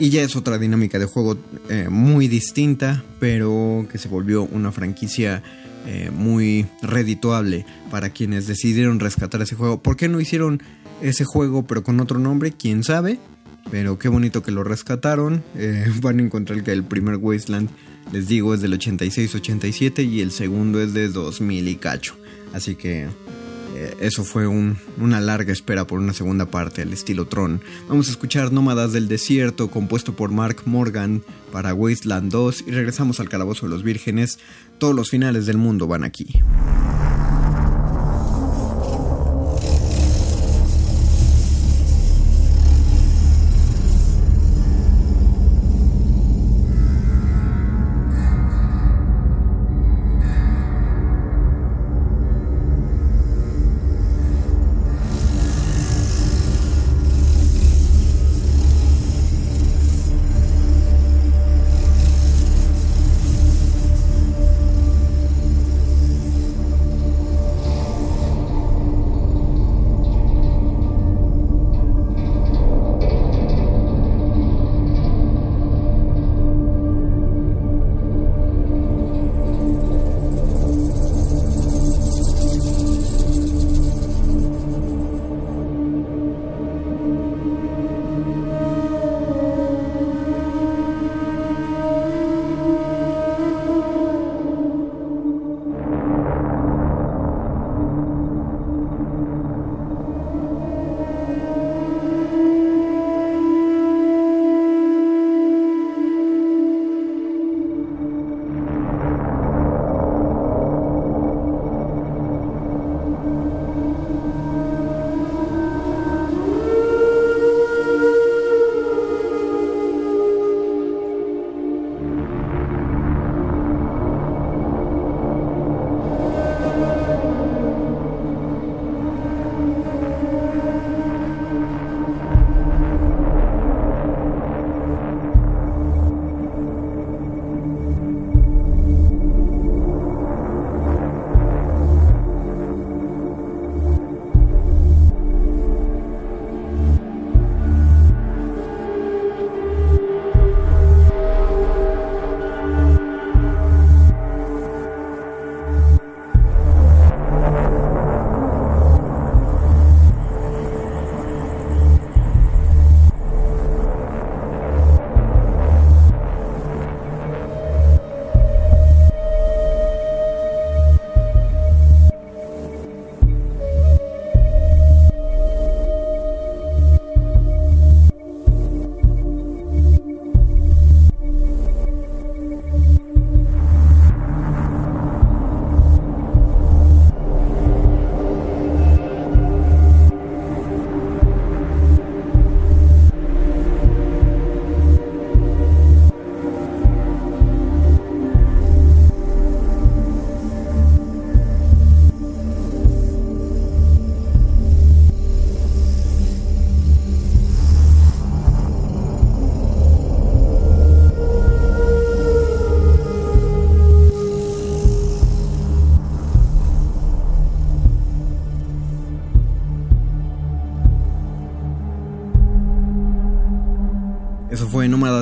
[0.00, 1.38] y ya es otra dinámica de juego
[1.68, 5.42] eh, muy distinta, pero que se volvió una franquicia
[5.86, 9.82] eh, muy redituable para quienes decidieron rescatar ese juego.
[9.82, 10.62] ¿Por qué no hicieron
[11.02, 12.52] ese juego pero con otro nombre?
[12.52, 13.18] ¿Quién sabe?
[13.70, 15.42] Pero qué bonito que lo rescataron.
[15.54, 17.68] Eh, van a encontrar que el primer Wasteland,
[18.12, 22.16] les digo, es del 86-87 y el segundo es de 2000 y cacho.
[22.52, 23.08] Así que
[24.00, 27.60] eso fue una larga espera por una segunda parte al estilo Tron.
[27.88, 31.22] Vamos a escuchar Nómadas del Desierto, compuesto por Mark Morgan
[31.52, 34.38] para Wasteland 2 y regresamos al Calabozo de los Vírgenes.
[34.78, 36.40] Todos los finales del mundo van aquí.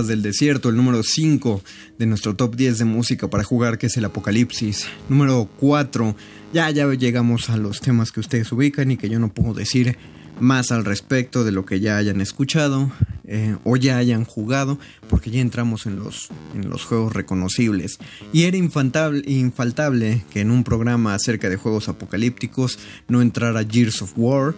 [0.06, 1.62] Del Desierto, el número 5
[1.98, 4.86] de nuestro top 10 de música para jugar, que es el Apocalipsis.
[5.08, 6.16] Número 4,
[6.52, 9.96] ya, ya llegamos a los temas que ustedes ubican y que yo no puedo decir
[10.40, 12.90] más al respecto de lo que ya hayan escuchado
[13.24, 14.78] eh, o ya hayan jugado,
[15.08, 17.98] porque ya entramos en los, en los juegos reconocibles.
[18.32, 22.78] Y era infaltable, que en un programa acerca de juegos apocalípticos
[23.08, 24.54] no entrara Gears of War,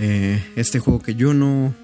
[0.00, 1.74] eh, este juego que yo no,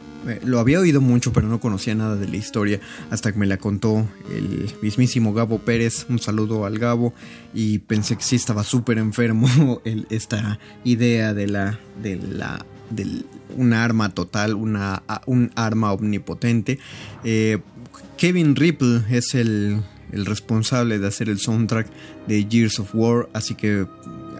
[0.45, 3.57] lo había oído mucho, pero no conocía nada de la historia hasta que me la
[3.57, 6.07] contó el mismísimo Gabo Pérez.
[6.09, 7.13] Un saludo al Gabo
[7.55, 13.25] y pensé que sí estaba súper enfermo esta idea de la, de la, de
[13.57, 16.79] un arma total, una, un arma omnipotente.
[17.25, 17.59] Eh,
[18.17, 21.89] Kevin Ripple es el, el responsable de hacer el soundtrack
[22.29, 23.87] de Gears of War, así que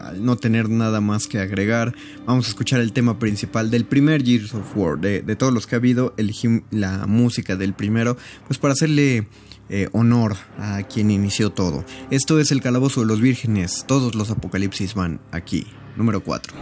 [0.03, 1.95] al no tener nada más que agregar,
[2.27, 4.99] vamos a escuchar el tema principal del primer Gears of War.
[4.99, 9.29] De, todos los que ha habido, elegí la música del primero, pues para hacerle
[9.69, 11.85] eh, honor a quien inició todo.
[12.11, 13.85] Esto es el Calabozo de los Vírgenes.
[13.87, 15.67] Todos los apocalipsis van aquí.
[15.97, 16.53] Número 4.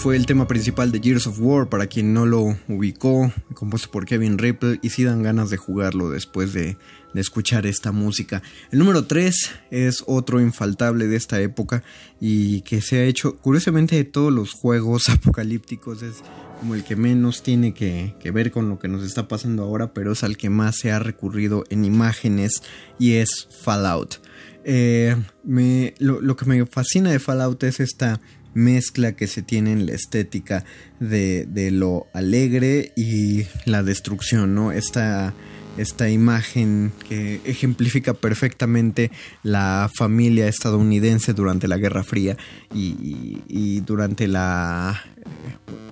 [0.00, 4.06] Fue el tema principal de Gears of War, para quien no lo ubicó, compuesto por
[4.06, 6.78] Kevin Ripple, y si dan ganas de jugarlo después de,
[7.12, 8.42] escuchar esta música.
[8.70, 11.82] El número 3 es otro infaltable de esta época
[12.18, 16.22] y que se ha hecho, curiosamente, de todos los juegos apocalípticos, es
[16.60, 20.12] como el que menos tiene que, ver con lo que nos está pasando ahora, pero
[20.12, 22.62] es al que más se ha recurrido en imágenes
[22.98, 24.16] y es Fallout.
[24.64, 25.16] Eh,
[25.98, 28.20] lo, que me fascina de Fallout es esta
[28.54, 30.64] mezcla que se tiene en la estética
[30.98, 34.72] de, de lo alegre y la destrucción, ¿no?
[34.72, 35.34] Esta
[35.76, 39.10] esta imagen que ejemplifica perfectamente
[39.42, 42.36] la familia estadounidense durante la Guerra Fría
[42.74, 45.02] y, durante la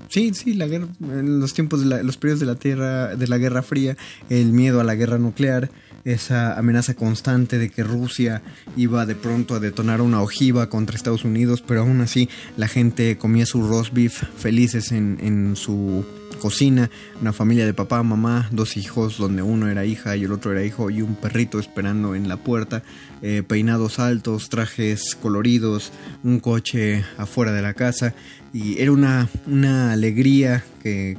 [0.09, 3.39] sí sí la guerra en los tiempos de los periodos de la tierra de la
[3.39, 3.97] Guerra Fría
[4.29, 5.71] el miedo a la guerra nuclear
[6.13, 8.43] esa amenaza constante de que Rusia
[8.77, 13.19] iba de pronto a detonar una ojiva contra Estados Unidos, pero aún así la gente
[13.19, 16.05] comía su roast beef felices en, su
[16.41, 16.91] cocina,
[17.21, 20.65] una familia de papá, mamá, dos hijos donde uno era hija y el otro era
[20.65, 22.83] hijo y un perrito esperando en la puerta,
[23.23, 25.93] eh, peinados altos, trajes coloridos,
[26.23, 28.15] un coche afuera de la casa.
[28.53, 31.19] Y era una, una alegría que,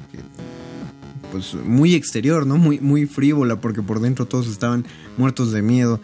[1.31, 2.57] pues muy exterior, ¿no?
[2.57, 4.85] Muy, muy frívola, porque por dentro todos estaban
[5.17, 5.99] muertos de miedo.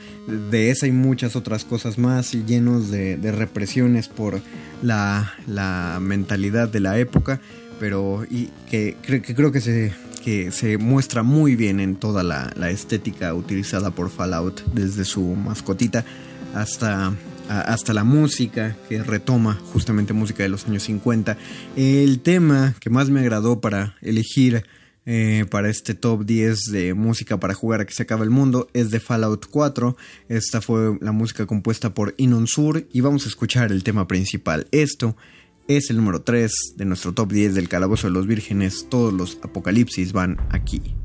[0.50, 4.42] De esa y muchas otras cosas más, y llenos de, represiones por
[4.82, 7.42] la, la, mentalidad de la época
[7.80, 9.94] pero y que, que creo que se,
[10.26, 16.04] que se muestra muy bien en toda la, estética utilizada por Fallout, desde su mascotita
[16.56, 17.14] hasta,
[17.48, 21.38] hasta la música, que retoma justamente música de los años 50.
[21.76, 24.66] El tema que más me agradó para elegir
[25.06, 28.68] eh, para este top 10 de música para jugar a que se acaba el mundo
[28.74, 29.96] es de Fallout 4.
[30.30, 34.68] Esta fue la música compuesta por Inon Sur y vamos a escuchar el tema principal.
[34.72, 35.16] Esto
[35.68, 38.88] es el número 3 de nuestro top 10 del Calabozo de los Vírgenes.
[38.90, 40.96] Todos los apocalipsis van aquí.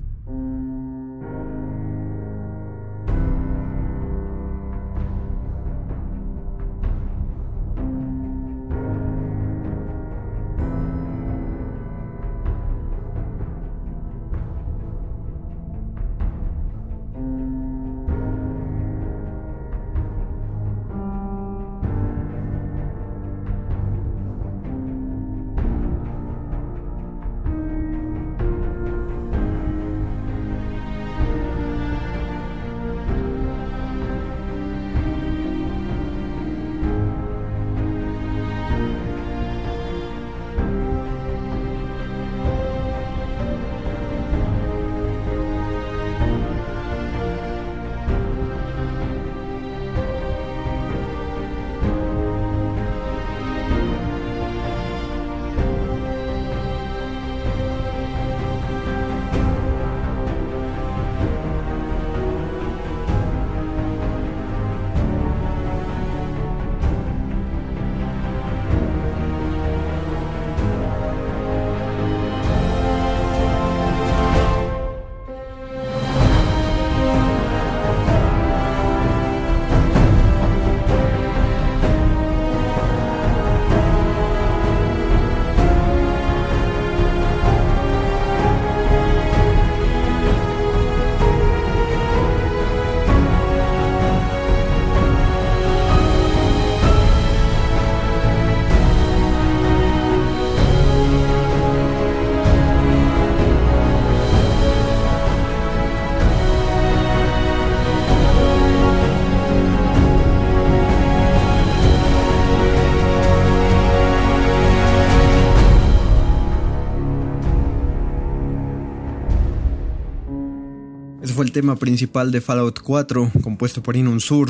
[121.61, 124.49] Tema principal de Fallout 4, compuesto por Inun Sur,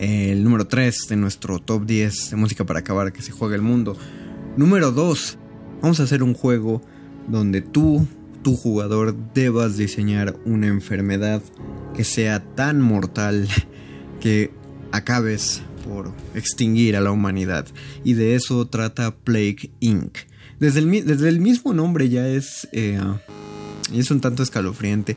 [0.00, 3.62] el número 3 de nuestro top 10 de música para acabar que se juega el
[3.62, 3.96] mundo.
[4.56, 5.38] Número 2,
[5.80, 6.82] vamos a hacer un juego
[7.28, 8.04] donde tú,
[8.42, 11.40] tu jugador, debas diseñar una enfermedad
[11.94, 13.46] que sea tan mortal
[14.20, 14.50] que
[14.90, 17.64] acabes por extinguir a la humanidad.
[18.02, 20.18] Y de eso trata Plague Inc.
[20.58, 22.66] Desde el, desde el mismo nombre ya es...
[22.72, 22.98] Eh,
[23.98, 25.16] es un tanto escalofriante,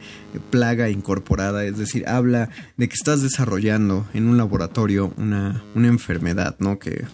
[0.49, 6.55] plaga incorporada, es decir, habla de que estás desarrollando en un laboratorio una, una enfermedad,
[6.59, 6.79] ¿no?
[6.79, 7.05] Que,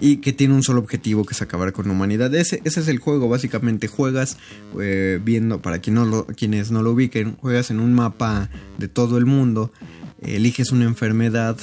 [0.00, 2.34] y que tiene un solo objetivo que es acabar con la humanidad.
[2.34, 4.36] Ese, ese es el juego, básicamente juegas
[4.80, 9.72] eh, viendo, para quienes no lo ubiquen, juegas en un mapa de todo el mundo
[10.22, 11.56] eliges una enfermedad,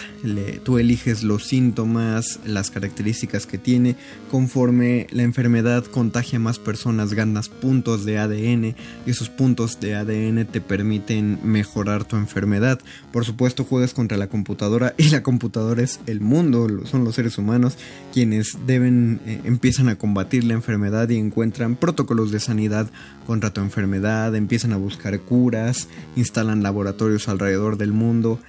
[0.64, 3.96] tú eliges los síntomas, las características que tiene,
[4.32, 10.46] conforme la enfermedad contagia más personas ganas puntos de ADN y esos puntos de ADN
[10.46, 12.80] te permiten mejorar tu enfermedad.
[13.12, 17.38] Por supuesto juegas contra la computadora y la computadora es el mundo, son los seres
[17.38, 17.78] humanos
[18.12, 22.90] quienes deben, eh, empiezan a combatir la enfermedad y encuentran protocolos de sanidad
[23.28, 28.40] contra tu enfermedad, empiezan a buscar curas, instalan laboratorios alrededor del mundo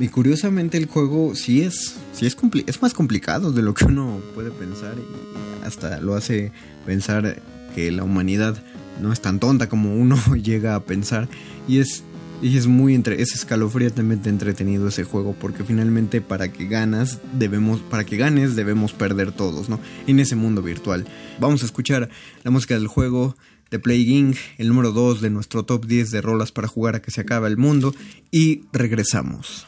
[0.00, 2.36] y curiosamente el juego sí es, sí es,
[2.66, 4.94] es más complicado de lo que uno puede pensar.
[4.96, 6.52] Y hasta lo hace
[6.86, 7.40] pensar
[7.74, 8.62] que la humanidad
[9.00, 11.28] no es tan tonta como uno llega a pensar
[11.66, 12.04] y es
[12.40, 17.80] y es muy entre es escalofriantemente entretenido ese juego porque finalmente para que ganas debemos
[17.80, 19.80] para que ganes debemos perder todos, ¿no?
[20.06, 21.04] En ese mundo virtual.
[21.40, 22.08] Vamos a escuchar
[22.44, 23.36] la música del juego
[23.70, 27.10] de Plague el número 2 de nuestro top 10 de rolas para jugar a que
[27.10, 27.94] se acaba el mundo
[28.30, 29.66] y regresamos.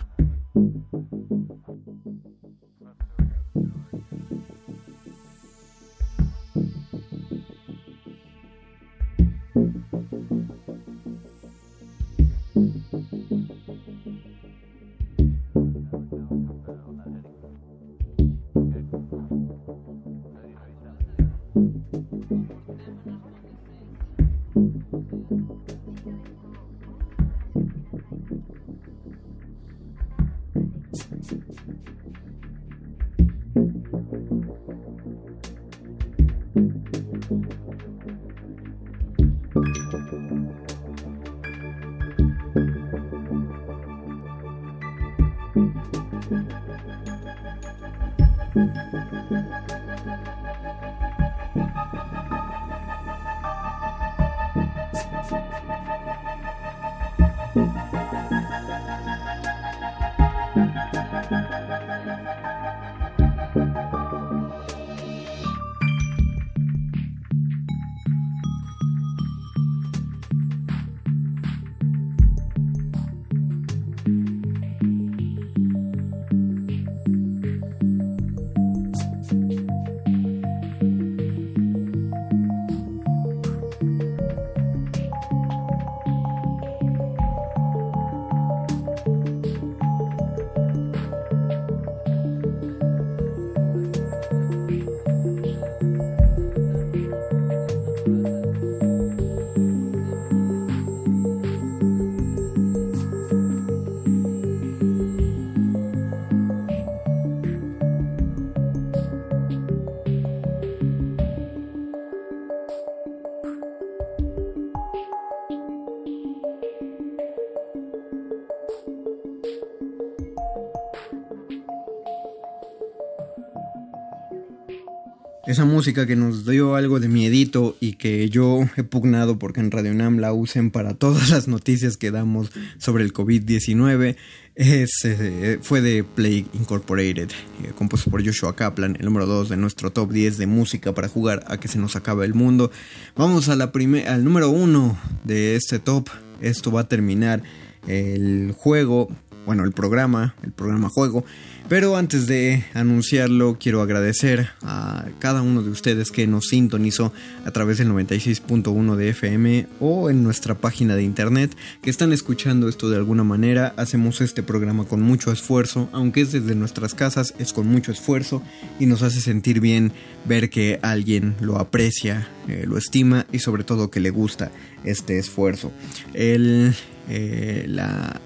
[125.60, 129.70] Esa música que nos dio algo de miedito y que yo he pugnado porque en
[129.70, 134.16] Radio Nam la usen para todas las noticias que damos sobre el COVID-19
[134.54, 137.28] eh, fue de Plague Incorporated,
[137.62, 141.08] eh, compuesto por Joshua Kaplan, el número 2 de nuestro top 10 de música para
[141.08, 142.70] jugar a que se nos acabe el mundo.
[143.14, 143.70] Vamos a la
[144.06, 146.08] al número 1 de este top.
[146.40, 147.42] Esto va a terminar
[147.86, 149.08] el juego,
[149.44, 151.26] bueno, el programa, el programa juego
[151.70, 157.12] pero antes de anunciarlo, quiero agradecer a cada uno de ustedes que nos sintonizó
[157.44, 162.68] a través del 96.1 de FM o en nuestra página de internet, que están escuchando
[162.68, 163.72] esto de alguna manera.
[163.76, 168.42] Hacemos este programa con mucho esfuerzo, aunque es desde nuestras casas, es con mucho esfuerzo
[168.80, 169.92] y nos hace sentir bien
[170.24, 174.50] ver que alguien lo aprecia, eh, lo estima y sobre todo que le gusta
[174.82, 175.70] este esfuerzo.
[176.14, 176.74] El
[177.10, 177.66] eh.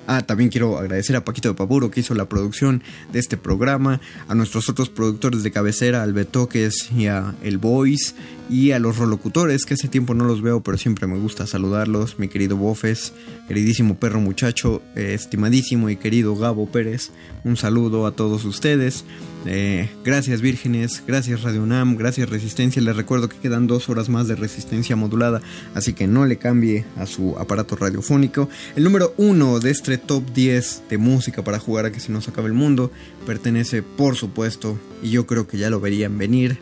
[0.07, 2.82] Ah, también quiero agradecer a Paquito de Paburo que hizo la producción
[3.12, 8.14] de este programa, a nuestros otros productores de cabecera, al Betoques y a El Voice,
[8.49, 12.18] y a los rolocutores, que hace tiempo no los veo, pero siempre me gusta saludarlos,
[12.18, 13.12] mi querido Bofes,
[13.49, 17.11] queridísimo perro muchacho, eh, estimadísimo y querido Gabo Pérez,
[17.45, 19.05] un saludo a todos ustedes.
[19.47, 22.80] Eh, gracias vírgenes, gracias Radio UNAM, gracias Resistencia.
[22.80, 25.42] Les recuerdo que quedan dos horas más de resistencia modulada,
[25.74, 28.49] así que no le cambie a su aparato radiofónico.
[28.74, 32.28] El número uno de este top 10 de música para jugar a que se nos
[32.28, 32.90] acabe el mundo
[33.26, 36.59] pertenece, por supuesto, y yo creo que ya lo verían venir,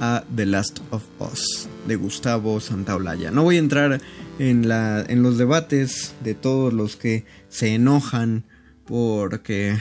[0.00, 3.30] a The Last of Us de Gustavo Santaolalla.
[3.30, 4.00] No voy a entrar
[4.38, 8.44] en, la, en los debates de todos los que se enojan
[8.84, 9.78] porque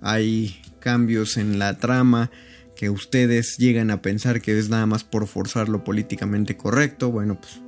[0.00, 2.30] hay cambios en la trama
[2.76, 7.10] que ustedes llegan a pensar que es nada más por forzar lo políticamente correcto.
[7.10, 7.60] Bueno, pues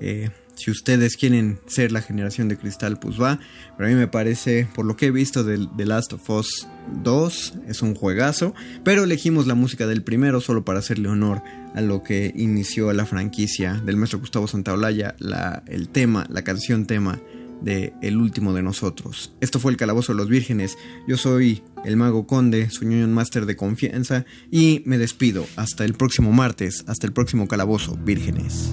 [0.00, 3.38] eh, si ustedes quieren ser la generación de cristal, pues va.
[3.76, 6.68] Pero a mí me parece, por lo que he visto de The Last of Us
[7.02, 8.54] 2, es un juegazo.
[8.84, 11.42] Pero elegimos la música del primero solo para hacerle honor
[11.74, 16.86] a lo que inició la franquicia del maestro Gustavo Santaolalla, la, el tema, la canción
[16.86, 17.20] tema
[17.64, 19.32] de El último de nosotros.
[19.40, 20.76] Esto fue el Calabozo de los Vírgenes.
[21.08, 25.46] Yo soy el Mago Conde, su Union Master de confianza, y me despido.
[25.56, 28.72] Hasta el próximo martes, hasta el próximo Calabozo, Vírgenes.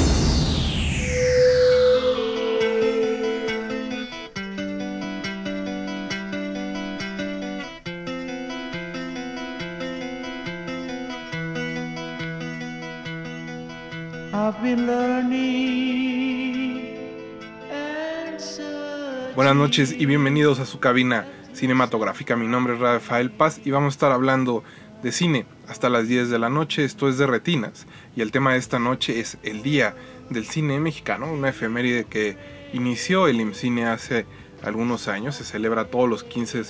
[19.35, 22.35] Buenas noches y bienvenidos a su cabina cinematográfica.
[22.35, 24.63] Mi nombre es Rafael Paz y vamos a estar hablando
[25.03, 26.83] de cine hasta las 10 de la noche.
[26.83, 29.95] Esto es de retinas y el tema de esta noche es el Día
[30.29, 32.37] del Cine Mexicano, una efeméride que
[32.73, 34.25] inició el IMCINE hace
[34.63, 36.63] algunos años, se celebra todos los 15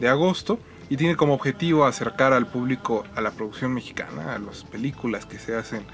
[0.00, 0.58] de agosto
[0.90, 5.38] y tiene como objetivo acercar al público a la producción mexicana, a las películas que
[5.38, 5.84] se hacen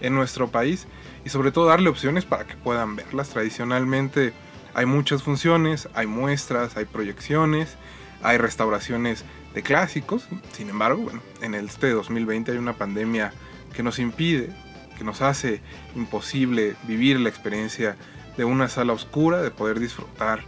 [0.00, 0.86] en nuestro país
[1.24, 3.30] y sobre todo darle opciones para que puedan verlas.
[3.30, 4.32] Tradicionalmente
[4.74, 7.76] hay muchas funciones, hay muestras, hay proyecciones,
[8.22, 9.24] hay restauraciones
[9.54, 10.28] de clásicos.
[10.52, 13.32] Sin embargo, bueno, en este 2020 hay una pandemia
[13.74, 14.50] que nos impide,
[14.98, 15.60] que nos hace
[15.94, 17.96] imposible vivir la experiencia
[18.36, 20.42] de una sala oscura, de poder disfrutar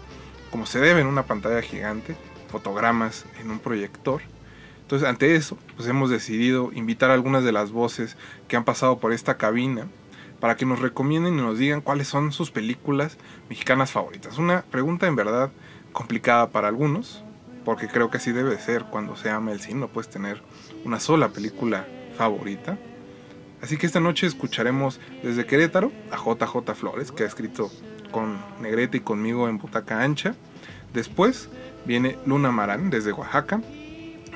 [0.50, 2.16] como se debe en una pantalla gigante,
[2.48, 4.22] fotogramas en un proyector.
[4.86, 8.16] Entonces, ante eso, pues hemos decidido invitar a algunas de las voces
[8.46, 9.88] que han pasado por esta cabina
[10.38, 13.18] para que nos recomienden y nos digan cuáles son sus películas
[13.50, 14.38] mexicanas favoritas.
[14.38, 15.50] Una pregunta en verdad
[15.90, 17.24] complicada para algunos,
[17.64, 20.40] porque creo que así debe ser cuando se ama el cine, no puedes tener
[20.84, 21.84] una sola película
[22.16, 22.78] favorita.
[23.60, 27.72] Así que esta noche escucharemos desde Querétaro a JJ Flores, que ha escrito
[28.12, 30.36] con Negrete y conmigo en Butaca Ancha.
[30.94, 31.48] Después
[31.86, 33.60] viene Luna Marán desde Oaxaca,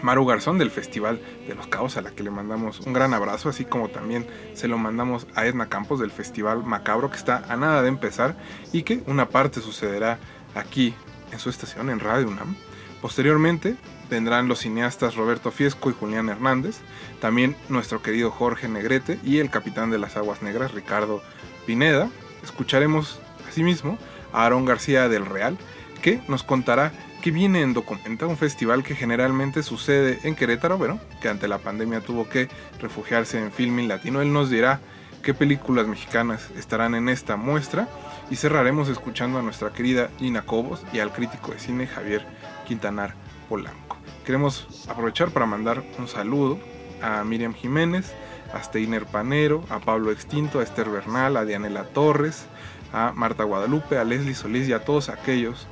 [0.03, 3.49] Maru Garzón del Festival de los Caos, a la que le mandamos un gran abrazo,
[3.49, 7.57] así como también se lo mandamos a Edna Campos del Festival Macabro, que está a
[7.57, 8.37] nada de empezar
[8.73, 10.19] y que una parte sucederá
[10.55, 10.95] aquí
[11.33, 12.57] en su estación, en Radio UNAM.
[13.01, 13.77] Posteriormente
[14.11, 16.81] vendrán los cineastas Roberto Fiesco y Julián Hernández,
[17.21, 21.23] también nuestro querido Jorge Negrete y el capitán de las Aguas Negras, Ricardo
[21.67, 22.11] Pineda.
[22.43, 23.99] Escucharemos asimismo
[24.33, 25.57] a Aarón García del Real,
[26.03, 30.99] que nos contará que viene en Documenta, un festival que generalmente sucede en Querétaro, pero
[31.21, 32.49] que ante la pandemia tuvo que
[32.81, 34.21] refugiarse en Filming Latino.
[34.21, 34.81] Él nos dirá
[35.23, 37.89] qué películas mexicanas estarán en esta muestra
[38.31, 42.25] y cerraremos escuchando a nuestra querida Gina Cobos y al crítico de cine Javier
[42.67, 43.15] Quintanar
[43.49, 43.97] Polanco.
[44.25, 46.59] Queremos aprovechar para mandar un saludo
[47.03, 48.13] a Miriam Jiménez,
[48.55, 52.47] a Steiner Panero, a Pablo Extinto, a Esther Bernal, a Dianela Torres,
[52.93, 55.67] a Marta Guadalupe, a Leslie Solís y a todos aquellos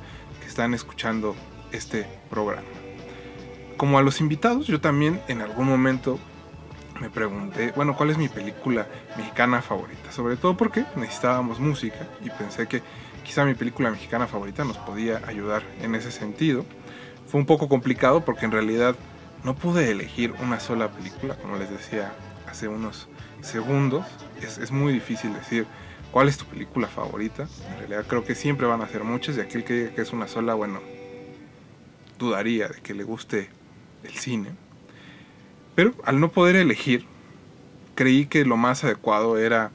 [0.59, 1.37] están escuchando
[1.71, 2.67] este programa.
[3.77, 6.19] Como a los invitados, yo también en algún momento
[6.99, 8.85] me pregunté, bueno, ¿cuál es mi película
[9.15, 10.11] mexicana favorita?
[10.11, 12.81] Sobre todo porque necesitábamos música y pensé que
[13.23, 16.65] quizá mi película mexicana favorita nos podía ayudar en ese sentido.
[17.25, 18.97] Fue un poco complicado porque en realidad
[19.45, 22.11] no pude elegir una sola película, como les decía
[22.49, 23.07] hace unos
[23.39, 24.05] segundos.
[24.41, 25.67] Es, es muy difícil decir
[26.11, 27.47] ¿Cuál es tu película favorita?
[27.71, 30.11] En realidad creo que siempre van a ser muchas y aquel que diga que es
[30.11, 30.79] una sola, bueno,
[32.17, 33.49] dudaría de que le guste
[34.03, 34.49] el cine.
[35.75, 37.05] Pero al no poder elegir,
[37.93, 39.71] creí que lo más adecuado era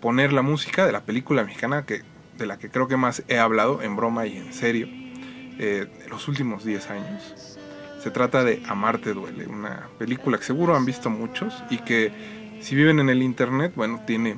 [0.00, 2.02] poner la música de la película mexicana que,
[2.36, 6.08] de la que creo que más he hablado en broma y en serio eh, de
[6.08, 7.58] los últimos 10 años.
[8.02, 12.74] Se trata de Amarte Duele, una película que seguro han visto muchos y que si
[12.74, 14.36] viven en el internet, bueno, tiene,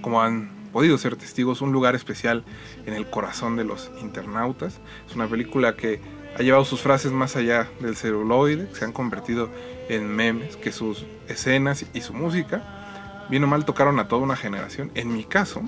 [0.00, 2.44] como han podido ser testigos, un lugar especial
[2.86, 4.80] en el corazón de los internautas.
[5.08, 6.00] Es una película que
[6.38, 9.50] ha llevado sus frases más allá del celuloide, se han convertido
[9.88, 14.36] en memes, que sus escenas y su música, bien o mal, tocaron a toda una
[14.36, 14.90] generación.
[14.94, 15.62] En mi caso,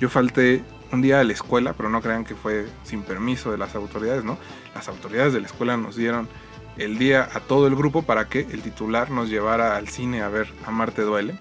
[0.00, 3.58] yo falté un día a la escuela, pero no crean que fue sin permiso de
[3.58, 4.38] las autoridades, ¿no?
[4.74, 6.28] Las autoridades de la escuela nos dieron
[6.76, 10.28] el día a todo el grupo para que el titular nos llevara al cine a
[10.28, 11.38] ver A Marte Duele.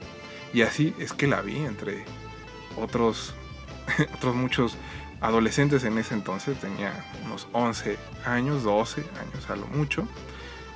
[0.54, 2.04] Y así es que la vi entre
[2.78, 3.34] otros,
[4.16, 4.78] otros muchos
[5.22, 10.08] adolescentes en ese entonces, tenía unos 11 años, 12 años a lo mucho.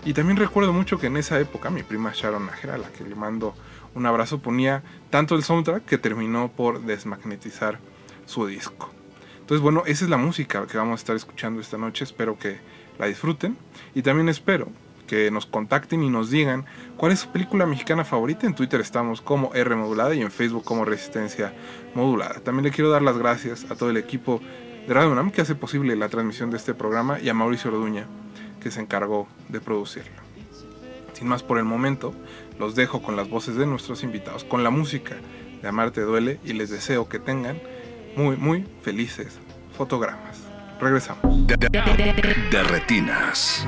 [0.06, 3.04] Y también recuerdo mucho que en esa época mi prima Sharon Najera, a la que
[3.04, 3.56] le mando
[3.96, 7.80] un abrazo, ponía tanto el soundtrack que terminó por desmagnetizar
[8.28, 8.92] su disco.
[9.40, 12.04] Entonces, bueno, esa es la música que vamos a estar escuchando esta noche.
[12.04, 12.60] Espero que
[13.00, 13.58] la disfruten.
[13.94, 14.70] Y también espero
[15.08, 16.66] que nos contacten y nos digan
[16.98, 18.46] cuál es su película mexicana favorita.
[18.46, 21.54] En Twitter estamos como R modulada y en Facebook como Resistencia
[21.94, 22.40] modulada.
[22.42, 24.42] También le quiero dar las gracias a todo el equipo
[24.88, 28.06] de Radio UNAM que hace posible la transmisión de este programa y a Mauricio Orduña
[28.62, 30.26] que se encargó de producirlo.
[31.14, 32.14] Sin más por el momento,
[32.60, 35.16] los dejo con las voces de nuestros invitados, con la música
[35.62, 37.62] de Amarte Duele y les deseo que tengan
[38.16, 39.40] muy, muy felices
[39.78, 40.42] fotogramas.
[40.80, 41.48] Regresamos.
[41.48, 43.66] De, retinas.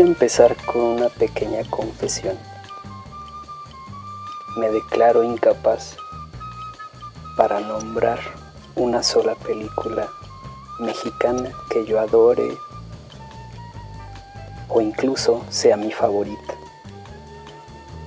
[0.00, 2.34] Empezar con una pequeña confesión.
[4.56, 5.94] Me declaro incapaz
[7.36, 8.18] para nombrar
[8.76, 10.08] una sola película
[10.78, 12.56] mexicana que yo adore
[14.70, 16.54] o incluso sea mi favorita.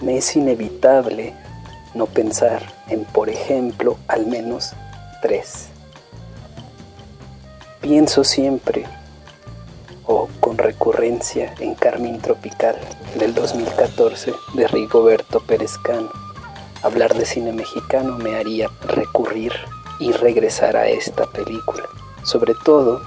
[0.02, 1.36] Me es inevitable
[1.94, 4.74] no pensar en, por ejemplo, al menos
[5.22, 5.68] tres.
[7.82, 8.62] Pienso siempre,
[11.36, 12.76] en Carmín Tropical
[13.18, 16.12] del 2014 de Rigoberto Perezcano.
[16.84, 19.52] Hablar de cine mexicano me haría recurrir
[20.00, 21.86] y regresar a esta película,
[22.24, 23.02] sobre todo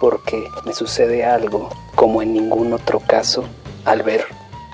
[0.00, 3.44] porque me sucede algo como en ningún otro caso
[3.86, 4.26] al ver,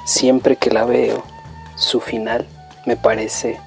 [0.04, 1.22] siempre que la veo,
[1.76, 2.48] su final
[2.84, 3.60] me parece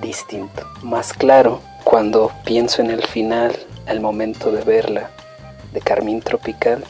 [0.00, 3.54] distinto, más claro cuando pienso en el final,
[3.86, 5.10] al momento de verla,
[5.74, 6.84] de Carmín Tropical,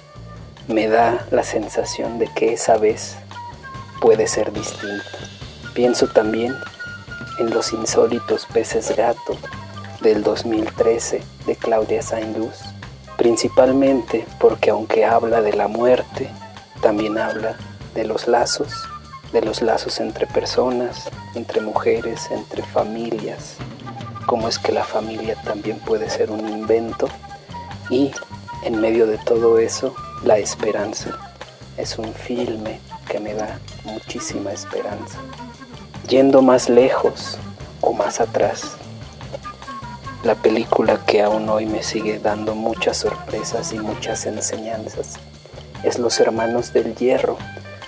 [0.68, 3.16] me da la sensación de que esa vez
[4.00, 5.04] puede ser distinta.
[5.74, 6.54] Pienso también
[7.38, 9.36] en Los insólitos peces gato
[10.00, 12.60] del 2013 de Claudia Saint-Luz,
[13.16, 16.28] principalmente porque aunque habla de la muerte,
[16.80, 17.56] también habla
[17.94, 18.72] de los lazos,
[19.32, 23.56] de los lazos entre personas, entre mujeres, entre familias,
[24.26, 27.08] cómo es que la familia también puede ser un invento
[27.90, 28.10] y
[28.64, 31.10] en medio de todo eso la esperanza.
[31.76, 35.18] Es un filme que me da muchísima esperanza.
[36.08, 37.38] Yendo más lejos
[37.80, 38.76] o más atrás,
[40.22, 45.14] la película que aún hoy me sigue dando muchas sorpresas y muchas enseñanzas
[45.82, 47.36] es Los Hermanos del Hierro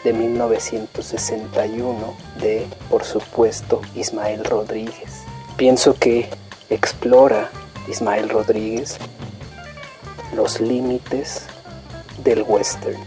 [0.02, 5.22] de 1961 de, por supuesto, Ismael Rodríguez.
[5.56, 6.28] Pienso que
[6.70, 7.50] explora
[7.88, 8.98] Ismael Rodríguez
[10.34, 11.46] los límites
[12.18, 12.98] del western,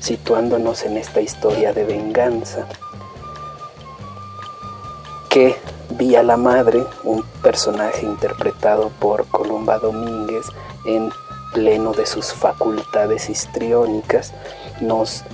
[0.00, 2.66] situándonos en esta historia de venganza
[5.28, 5.56] que
[5.90, 10.46] Vía la Madre, un personaje interpretado por Columba Domínguez
[10.86, 11.10] en
[11.52, 14.32] pleno de sus facultades histriónicas,
[14.80, 15.24] nos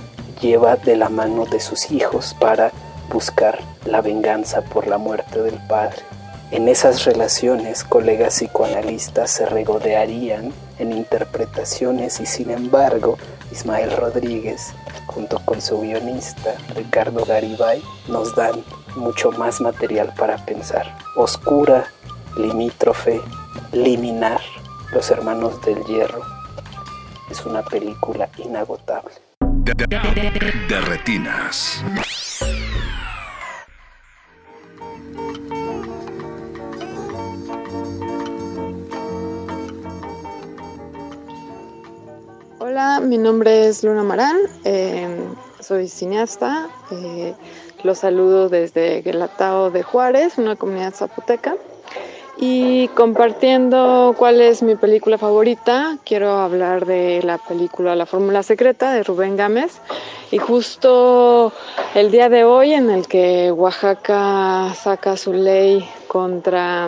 [0.41, 2.71] lleva de la mano de sus hijos para
[3.11, 6.10] buscar la venganza por la muerte del padre.
[6.51, 13.17] En esas relaciones, colegas psicoanalistas se regodearían en interpretaciones y sin embargo,
[13.53, 14.73] Ismael Rodríguez,
[15.07, 18.65] junto con su guionista Ricardo Garibay, nos dan
[18.97, 20.97] mucho más material para pensar.
[21.15, 21.85] Oscura,
[22.35, 23.21] limítrofe,
[23.71, 24.41] liminar,
[24.93, 26.21] Los Hermanos del Hierro.
[27.29, 29.13] Es una película inagotable.
[29.47, 31.81] De, retinas.
[42.71, 45.05] Hola, mi nombre es Luna Marán, eh,
[45.59, 47.33] soy cineasta, eh,
[47.83, 51.57] los saludo desde Guelatao de Juárez, una comunidad zapoteca,
[52.37, 58.93] y compartiendo cuál es mi película favorita, quiero hablar de la película La Fórmula Secreta
[58.93, 59.81] de Rubén Gámez,
[60.31, 61.51] y justo
[61.93, 66.87] el día de hoy en el que Oaxaca saca su ley contra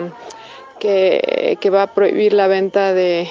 [0.78, 3.28] que, que va a prohibir la venta de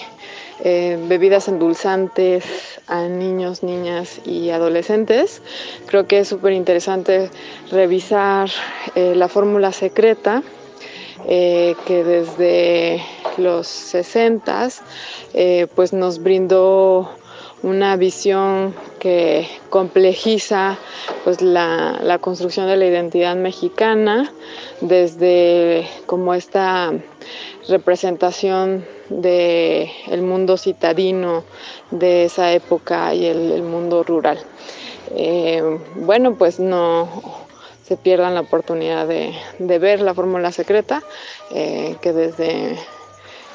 [0.66, 2.46] eh, bebidas endulzantes
[2.88, 5.42] a niños, niñas y adolescentes.
[5.88, 7.30] Creo que es súper interesante
[7.70, 8.50] revisar
[8.96, 10.42] eh, la fórmula secreta
[11.28, 13.04] eh, que desde
[13.38, 14.70] los 60
[15.76, 17.10] pues nos brindó
[17.62, 20.78] una visión que complejiza
[21.26, 24.32] pues la, la, construcción de la identidad mexicana
[24.82, 26.94] desde como esta
[27.68, 31.44] representación de el mundo citadino
[31.92, 34.40] de esa época y el, mundo rural.
[35.16, 35.62] Eh,
[35.96, 37.08] bueno, pues no
[37.86, 39.34] se pierdan la oportunidad de,
[39.80, 41.04] ver la fórmula secreta,
[41.52, 42.78] eh, que desde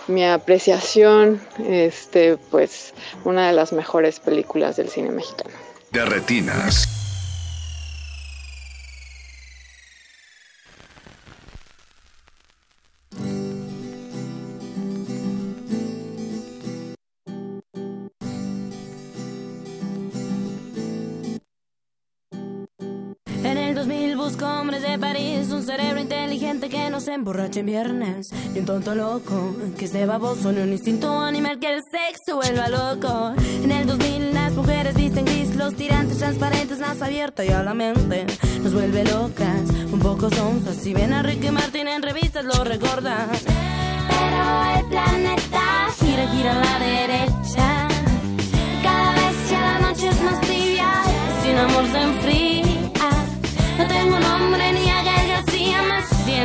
[0.07, 2.95] mi apreciación, este, pues
[3.25, 5.51] una de las mejores películas del cine mexicano.
[5.91, 7.08] De retinas.
[27.01, 28.33] Se emborrache en viernes.
[28.53, 32.69] Ni un tonto loco que esté baboso, ni un instinto animal que el sexo vuelva
[32.69, 33.35] loco.
[33.63, 37.75] En el 2000 las mujeres visten gris, los tirantes transparentes, más abierta y a la
[37.75, 38.27] mente
[38.63, 40.77] nos vuelve locas, un poco sonzas.
[40.77, 43.29] Si ven a Ricky Martin en revistas lo recordan.
[44.09, 47.89] Pero el planeta gira, gira a la derecha.
[48.83, 50.91] Cada vez ya la noche es más tibia,
[51.43, 52.58] sin amor se enfría.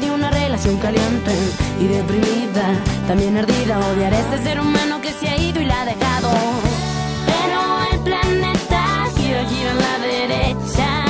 [0.00, 1.32] de una relación caliente
[1.78, 2.74] y deprimida,
[3.06, 6.30] también ardida, odiar a este ser humano que se ha ido y la ha dejado.
[7.26, 7.60] Pero
[7.92, 11.04] el planeta gira, gira en la derecha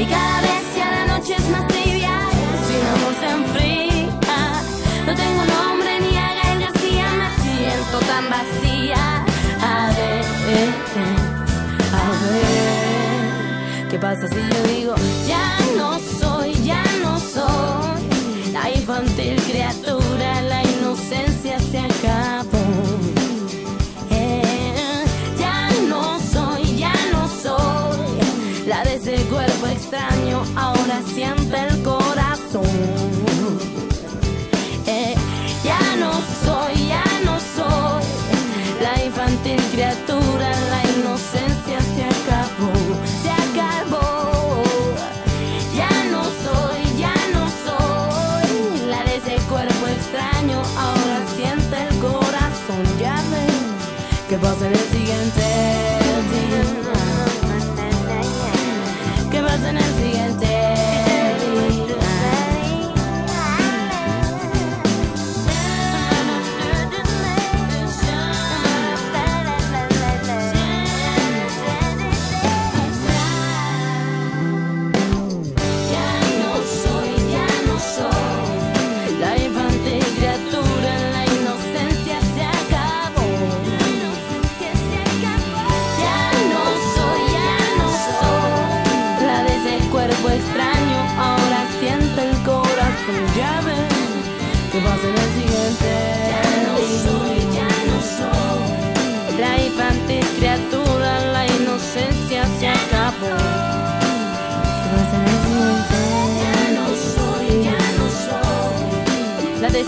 [0.00, 2.30] y cada vez ya la noche es más trivial,
[2.66, 4.62] sin amor se enfría.
[5.06, 9.24] No tengo nombre ni a Gael García, me siento tan vacía.
[9.62, 10.24] A ver,
[11.92, 14.94] a ver, ¿qué pasa si yo digo
[30.56, 31.81] ahora siente el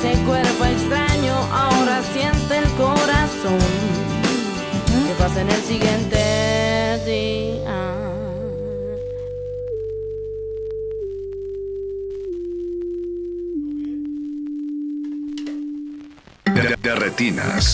[0.05, 3.59] ese cuerpo extraño, ahora siente el corazón.
[5.07, 7.65] ¿Qué pasa en el siguiente día?
[16.55, 17.74] De, de retinas.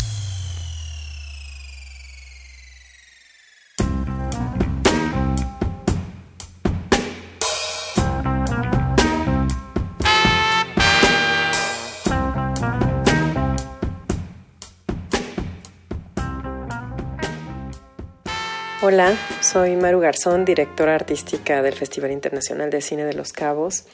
[18.92, 23.84] Hola, soy Maru Garzón, directora artística del Festival Internacional de Cine de Los Cabos.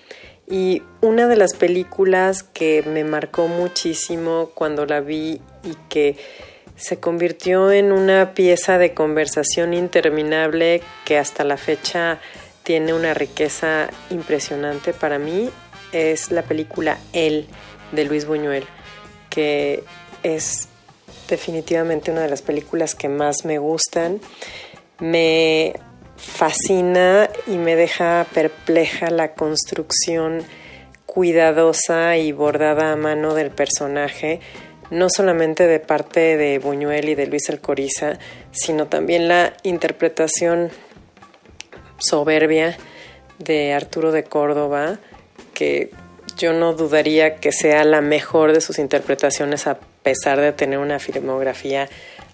[0.48, 6.16] Y una de las películas que me marcó muchísimo cuando la vi y que
[6.76, 12.18] se convirtió en una pieza de conversación interminable que hasta la fecha
[12.62, 15.50] tiene una riqueza impresionante para mí
[15.92, 17.48] es la película El
[17.92, 18.64] de Luis Buñuel,
[19.28, 19.84] que
[20.22, 20.68] es
[21.28, 24.20] definitivamente una de las películas que más me gustan.
[24.98, 25.74] Me
[26.16, 30.42] fascina y me deja perpleja la construcción
[31.04, 34.40] cuidadosa y bordada a mano del personaje,
[34.90, 38.18] no solamente de parte de Buñuel y de Luis Alcoriza,
[38.50, 40.70] sino también la interpretación
[41.98, 42.76] soberbia
[43.38, 44.98] de Arturo de Córdoba,
[45.54, 45.90] que
[46.36, 50.98] yo no dudaría que sea la mejor de sus interpretaciones a pesar de tener una
[50.98, 51.88] filmografía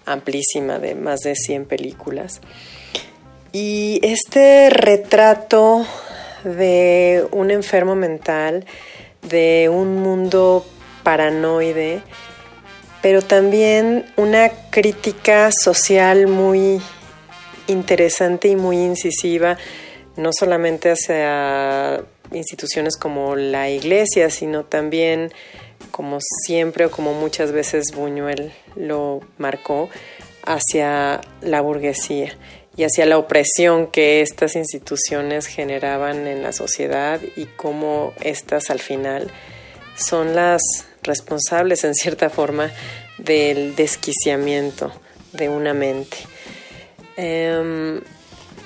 [0.05, 2.41] amplísima de más de 100 películas.
[3.51, 5.85] Y este retrato
[6.43, 8.65] de un enfermo mental,
[9.29, 10.65] de un mundo
[11.03, 12.01] paranoide,
[13.01, 16.81] pero también una crítica social muy
[17.67, 19.57] interesante y muy incisiva,
[20.15, 22.01] no solamente hacia
[22.31, 25.31] instituciones como la iglesia, sino también,
[25.91, 29.89] como siempre o como muchas veces Buñuel lo marcó,
[30.45, 32.37] hacia la burguesía
[32.75, 38.79] y hacia la opresión que estas instituciones generaban en la sociedad y cómo estas al
[38.79, 39.31] final
[39.95, 40.61] son las
[41.03, 42.71] responsables en cierta forma
[43.17, 44.91] del desquiciamiento
[45.33, 46.17] de una mente.
[47.15, 48.01] Eh,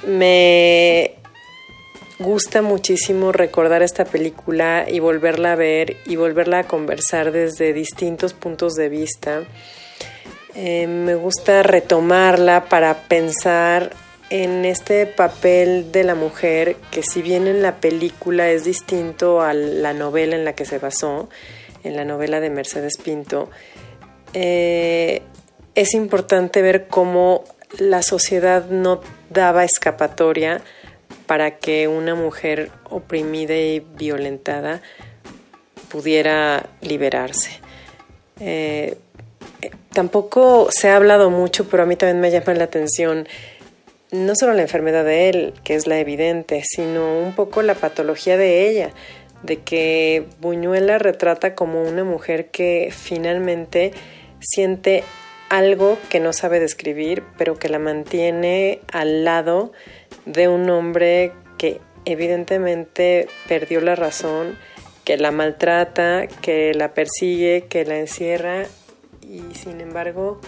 [0.06, 1.15] me
[2.19, 8.34] gusta muchísimo recordar esta película y volverla a ver y volverla a conversar desde distintos
[8.34, 9.44] puntos de vista.
[10.56, 13.91] Eh, me gusta retomarla para pensar
[14.30, 19.53] en este papel de la mujer que si bien en la película es distinto a
[19.53, 21.30] la novela en la que se basó,
[21.84, 23.49] en la novela de Mercedes Pinto,
[24.34, 25.22] eh,
[25.76, 27.44] es importante ver cómo
[27.77, 30.61] la sociedad no daba escapatoria
[31.25, 34.81] para que una mujer oprimida y violentada
[35.89, 37.59] pudiera liberarse.
[38.39, 38.97] Eh,
[39.93, 43.27] tampoco se ha hablado mucho, pero a mí también me llama la atención
[44.11, 48.38] no solo la enfermedad de él, que es la evidente, sino un poco la patología
[48.38, 48.91] de ella,
[49.43, 53.91] de que Buñuela retrata como una mujer que finalmente
[54.39, 55.03] siente
[55.49, 59.71] algo que no sabe describir, pero que la mantiene al lado
[60.27, 64.57] de un hombre que evidentemente perdió la razón,
[65.03, 68.65] que la maltrata, que la persigue, que la encierra
[69.21, 70.39] y sin embargo,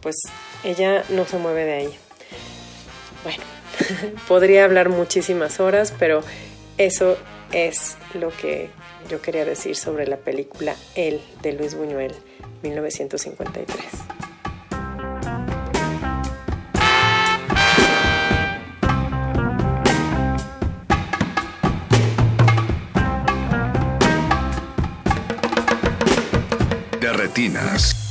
[0.00, 0.16] pues
[0.64, 1.96] ella no se mueve de ahí.
[3.22, 3.42] Bueno,
[4.28, 6.22] podría hablar muchísimas horas, pero
[6.78, 7.16] eso
[7.52, 8.70] es lo que
[9.08, 12.12] yo quería decir sobre la película El de Luis Buñuel,
[12.62, 14.25] 1953.
[27.36, 28.05] latinas.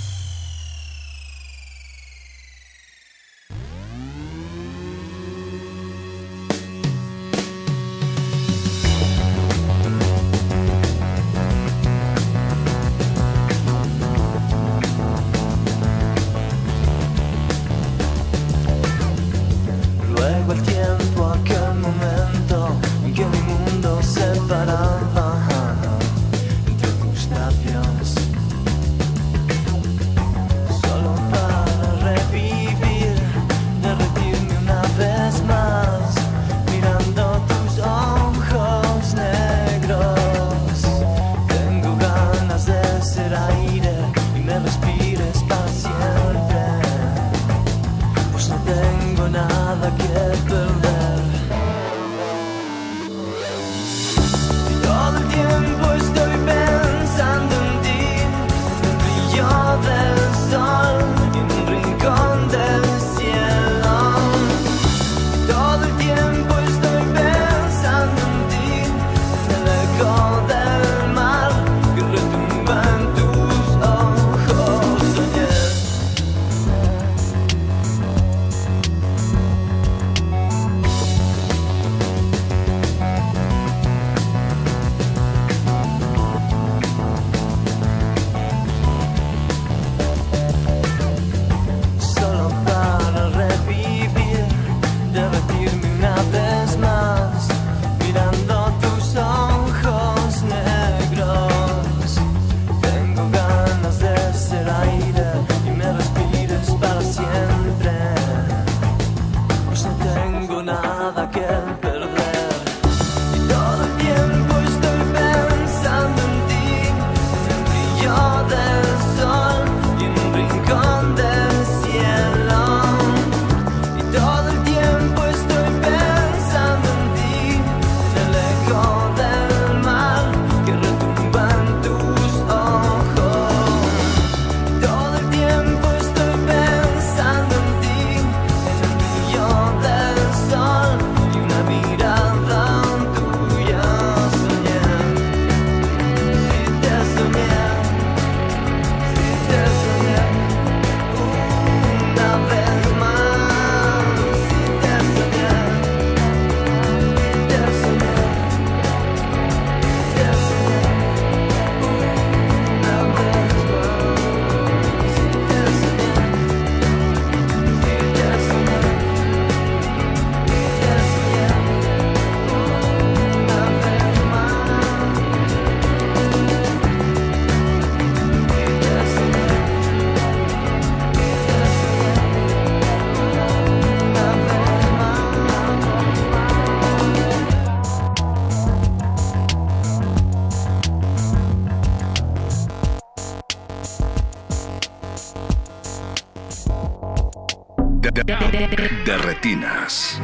[198.55, 200.17] De retinas.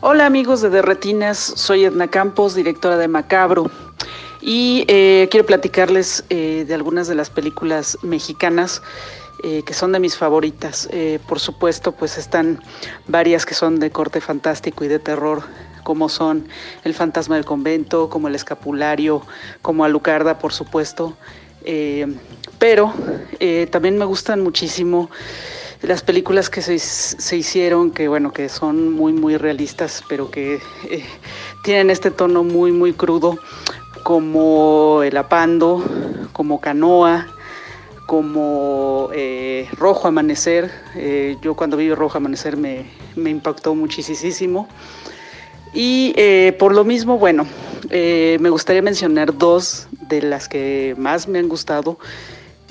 [0.00, 3.70] Hola amigos de Derretinas, soy Edna Campos, directora de Macabro.
[4.46, 8.82] Y eh, quiero platicarles eh, de algunas de las películas mexicanas
[9.42, 10.88] eh, que son de mis favoritas.
[11.26, 12.60] por supuesto, pues están
[13.08, 15.42] varias que son de corte fantástico y de terror,
[15.82, 16.48] como son
[16.84, 19.22] El fantasma del convento, como El escapulario,
[19.60, 21.16] como Alucarda, por supuesto.
[22.58, 22.92] pero
[23.70, 25.10] también me gustan muchísimo
[25.86, 30.60] las películas que se, se, hicieron, que bueno, que son muy, muy realistas, pero que
[30.88, 31.04] eh,
[31.62, 33.38] tienen este tono muy, muy crudo,
[34.02, 35.84] como El Apando,
[36.34, 37.26] como Canoa,
[38.04, 40.70] como eh, Rojo Amanecer.
[40.94, 42.84] Eh, yo cuando vi Rojo Amanecer me,
[43.16, 44.68] me impactó muchísimo.
[45.72, 46.14] Y
[46.58, 47.46] por lo mismo, bueno,
[47.90, 51.98] me gustaría mencionar dos de las que más me han gustado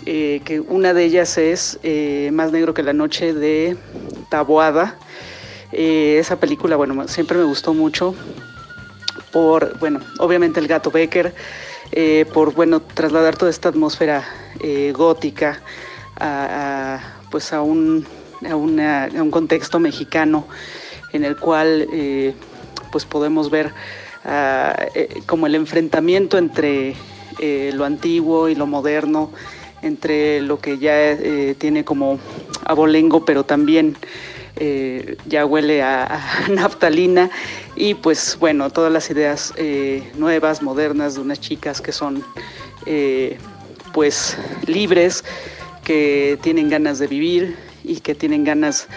[0.06, 3.78] eh, que una de ellas es eh, Más negro que la noche de
[4.30, 4.98] Taboada.
[5.72, 8.14] Eh, esa película, bueno, siempre me gustó mucho
[9.32, 11.34] por, bueno, obviamente el gato Becker,
[12.34, 14.26] por, bueno, trasladar toda esta atmósfera
[14.94, 15.62] gótica
[16.20, 17.00] a,
[17.30, 18.06] pues a un,
[18.50, 20.48] a, un contexto mexicano
[21.12, 21.88] en el cual
[22.92, 23.72] pues podemos ver
[24.26, 24.76] ah,
[25.28, 26.96] como el enfrentamiento entre
[27.40, 29.32] lo antiguo y lo moderno,
[29.84, 32.18] entre lo que ya eh, tiene como
[32.66, 33.96] abolengo, pero también
[34.56, 37.30] eh, ya huele a, naftalina
[37.76, 42.24] y pues bueno, todas las ideas eh, nuevas, modernas de unas chicas que son
[43.94, 45.24] pues libres,
[45.84, 48.88] que tienen ganas de vivir y que tienen ganas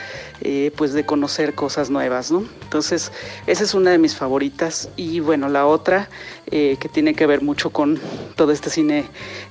[0.77, 2.45] pues de conocer cosas nuevas, ¿no?
[2.63, 3.13] Entonces,
[3.47, 6.09] esa es una de mis favoritas y bueno, la otra
[6.51, 8.01] que tiene que ver mucho con
[8.35, 9.05] todo este cine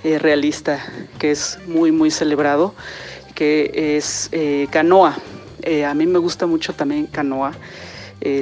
[0.03, 0.86] eh, realista
[1.18, 2.76] que es muy, muy celebrado,
[3.34, 5.18] que es eh, Canoa.
[5.66, 7.54] Eh, a mí me gusta mucho también Canoa.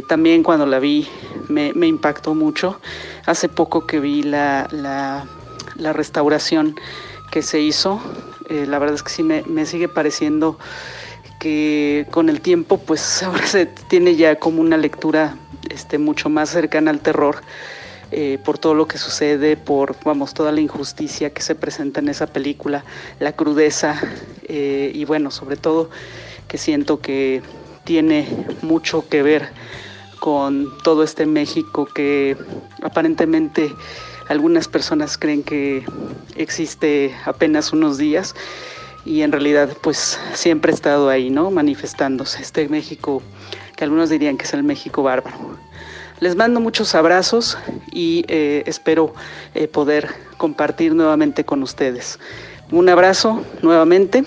[0.08, 1.08] también cuando la vi
[1.50, 2.80] me, impactó mucho.
[3.26, 6.76] Hace poco que vi la, la, restauración
[7.32, 8.00] que se hizo,
[8.50, 10.58] la verdad es que sí me, sigue pareciendo
[11.40, 15.36] que con el tiempo pues ahora se tiene ya como una lectura
[15.70, 17.42] este, mucho más cercana al terror
[18.16, 22.10] eh, por todo lo que sucede, por vamos, toda la injusticia que se presenta en
[22.10, 22.86] esa película,
[23.20, 24.00] la crudeza
[24.44, 25.90] eh, y bueno, sobre todo
[26.48, 27.42] que siento que
[27.84, 28.28] tiene
[28.62, 29.50] mucho que ver
[30.20, 32.38] con todo este México que
[32.82, 33.74] aparentemente
[34.30, 35.86] algunas personas creen que
[36.36, 38.36] existe apenas unos días
[39.06, 41.52] y en realidad pues siempre ha estado ahí, ¿no?
[41.52, 43.22] Manifestándose este México
[43.76, 45.38] que algunos dirían que es el México bárbaro.
[46.20, 47.58] Les mando muchos abrazos
[47.92, 49.14] y eh, espero
[49.56, 52.18] eh, poder compartir nuevamente con ustedes.
[52.72, 54.24] Un abrazo nuevamente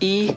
[0.00, 0.36] y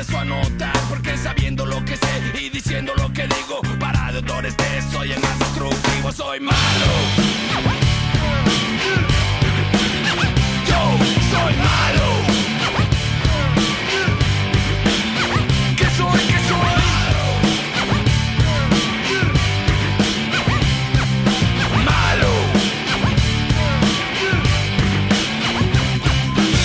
[0.00, 4.18] empezó a notar porque sabiendo lo que sé y diciendo lo que digo, para de
[4.18, 6.56] autores te soy el más destructivo, soy malo.
[10.66, 10.80] Yo
[11.30, 12.06] soy malo.
[15.76, 16.20] ¿Qué soy?
[16.30, 16.80] ¿Qué soy?
[21.84, 22.32] Malo.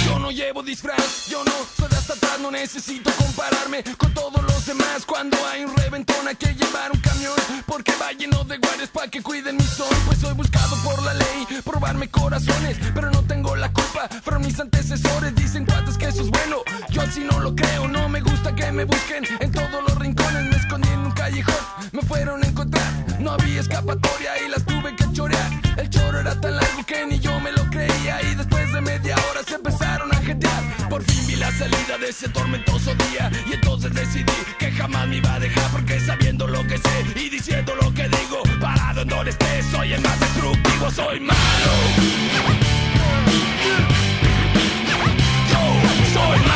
[0.05, 3.14] Yo no llevo disfraz, yo no soy hasta atrás, no necesito
[6.53, 7.33] llevar un camión
[7.65, 11.13] Porque va lleno de guardias para que cuiden mi sol Pues soy buscado por la
[11.13, 14.07] ley, probarme corazones, pero no tengo la culpa.
[14.23, 16.57] Fueron mis antecesores, dicen cuántos que eso es bueno.
[16.89, 20.43] Yo así no lo creo, no me gusta que me busquen en todos los rincones.
[20.49, 21.55] Me escondí en un callejón,
[21.91, 22.91] me fueron a encontrar.
[23.19, 25.51] No había escapatoria y las tuve que chorear.
[25.77, 27.51] El choro era tan largo que ni yo me
[31.37, 33.31] la salida de ese tormentoso día.
[33.49, 35.69] Y entonces decidí que jamás me iba a dejar.
[35.71, 39.93] Porque sabiendo lo que sé y diciendo lo que digo, parado en donde esté, soy
[39.93, 41.35] el más destructivo, soy malo.
[45.51, 46.54] Yo soy malo.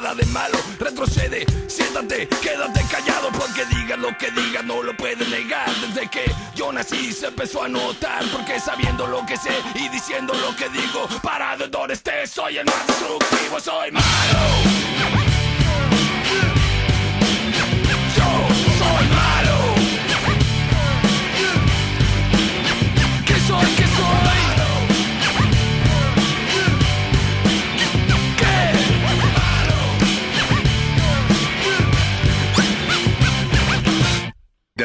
[0.00, 0.58] Nada de malo.
[0.78, 3.30] Retrocede, siéntate, quédate callado.
[3.32, 5.68] Porque digas lo que digas, no lo puedes negar.
[5.80, 8.24] Desde que yo nací se empezó a notar.
[8.32, 11.96] Porque sabiendo lo que sé y diciendo lo que digo, parado en donde
[12.26, 14.87] soy el más destructivo, soy malo.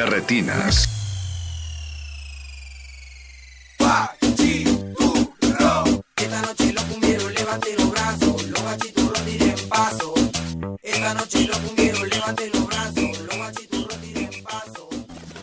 [0.06, 0.88] Retinas.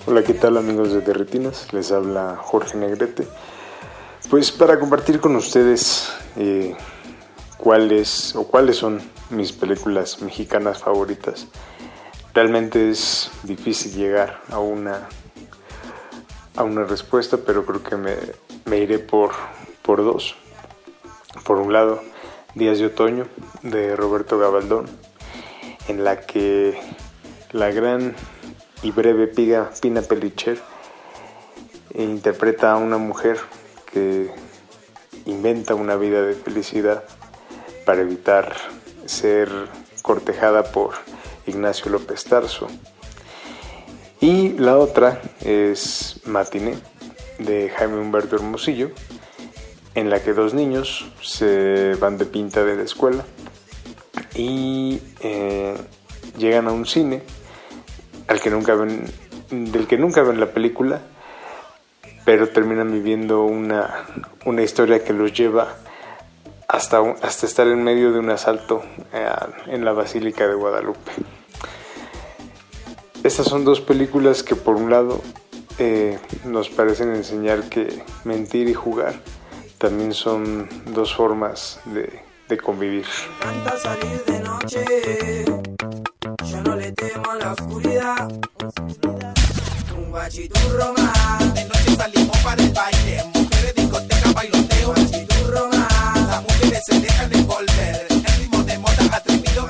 [0.08, 1.72] Hola, ¿qué tal amigos de Derretinas?
[1.72, 3.28] Les habla Jorge Negrete.
[4.30, 6.76] Pues para compartir con ustedes eh,
[7.58, 11.48] cuáles o cuáles son mis películas mexicanas favoritas.
[12.34, 15.08] Realmente es difícil llegar a una
[16.56, 19.32] a una respuesta, pero creo que me, iré por,
[19.82, 20.36] por dos.
[21.44, 22.02] Por un lado,
[22.56, 23.28] Días de Otoño
[23.64, 24.86] de Roberto Gabaldón,
[25.88, 26.80] en la que
[27.52, 28.16] la gran
[28.84, 30.60] y breve piga Pina Pellicher
[31.94, 33.38] interpreta a una mujer
[33.92, 34.32] que
[35.26, 37.04] inventa una vida de felicidad
[37.86, 38.56] para evitar
[39.06, 39.50] ser
[40.02, 40.94] cortejada por
[41.52, 42.68] Ignacio López Tarso.
[44.20, 46.76] Y la otra es Matiné
[47.40, 48.92] de Jaime Humberto Hermosillo,
[49.96, 53.24] en la que dos niños se van de pinta de la escuela
[54.36, 55.76] y eh,
[56.38, 57.22] llegan a un cine
[58.28, 59.06] al que nunca ven,
[59.50, 61.02] del que nunca ven la película,
[62.24, 64.06] pero terminan viviendo una,
[64.46, 65.76] una historia que los lleva
[66.68, 69.30] hasta, hasta estar en medio de un asalto eh,
[69.68, 71.12] en la Basílica de Guadalupe.
[73.24, 75.22] Estas son dos películas que por un lado
[75.78, 79.16] eh, nos parecen enseñar que mentir y jugar
[79.78, 83.06] también son dos formas de, de convivir.
[83.42, 85.46] encanta salir de noche.
[86.46, 88.32] Yo no le temo a la oscuridad.
[89.98, 91.54] Un guachiturro más.
[91.56, 93.24] De noche salimos para el baile.
[93.34, 94.94] Mujeres, discoteca, bailoteo.
[94.94, 96.28] Guachiturro más.
[96.28, 98.08] Las mujeres se dejan de envolver.
[98.10, 99.68] El ritmo de moda atrevido.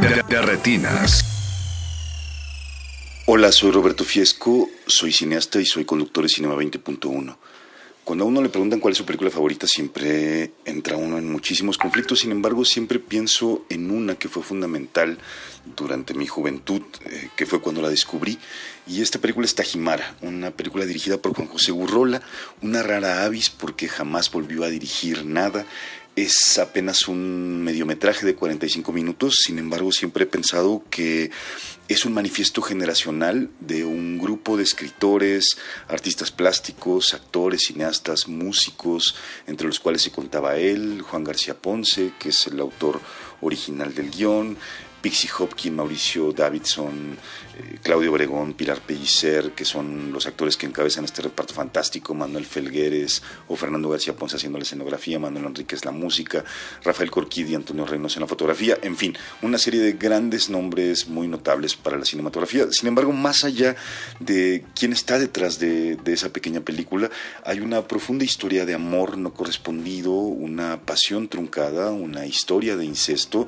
[0.00, 1.37] De, de retinas.
[3.30, 7.36] Hola, soy Roberto Fiesco, soy cineasta y soy conductor de Cinema 20.1.
[8.02, 11.76] Cuando a uno le preguntan cuál es su película favorita, siempre entra uno en muchísimos
[11.76, 12.20] conflictos.
[12.20, 15.18] Sin embargo, siempre pienso en una que fue fundamental
[15.76, 18.38] durante mi juventud, eh, que fue cuando la descubrí.
[18.86, 22.22] Y esta película es Tajimara, una película dirigida por Juan José Urrola,
[22.62, 25.66] una rara avis porque jamás volvió a dirigir nada.
[26.16, 31.30] es apenas un mediometraje de 45 minutos, sin embargo siempre he pensado que
[31.88, 35.56] es un manifiesto generacional de un grupo de escritores,
[35.88, 39.14] artistas plásticos, actores, cineastas, músicos,
[39.46, 43.00] entre los cuales se contaba él, Juan García Ponce, que es el autor
[43.40, 44.58] original del guion,
[45.00, 47.16] Pixie Hopkins, Mauricio Davidson,
[47.58, 52.46] eh, Claudio Obregón, Pilar Pellicer, que son los actores que encabezan este reparto fantástico, Manuel
[52.46, 56.44] Felgueres o Fernando García Ponce haciendo la escenografía, Manuel Enríquez la música,
[56.84, 61.26] Rafael Corquidi Antonio Reynoso en la fotografía, en fin, una serie de grandes nombres muy
[61.26, 62.66] notables para la cinematografía.
[62.70, 63.76] Sin embargo, más allá
[64.20, 67.10] de quién está detrás de, de esa pequeña película,
[67.44, 73.46] hay una profunda historia de amor no correspondido, una pasión truncada, una historia de incesto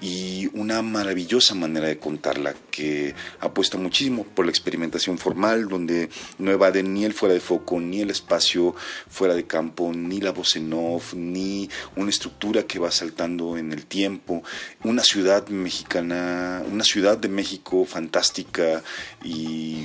[0.00, 6.08] y una maravillosa manera de contarla que apuesta muchísimo por la experimentación formal, donde
[6.38, 8.74] no evade ni el fuera de foco, ni el espacio
[9.06, 13.72] fuera de campo, ni la voz en off, ni una estructura que va saltando en
[13.72, 14.42] el tiempo,
[14.82, 18.82] una ciudad mexicana, una ciudad de México fantástica
[19.22, 19.84] y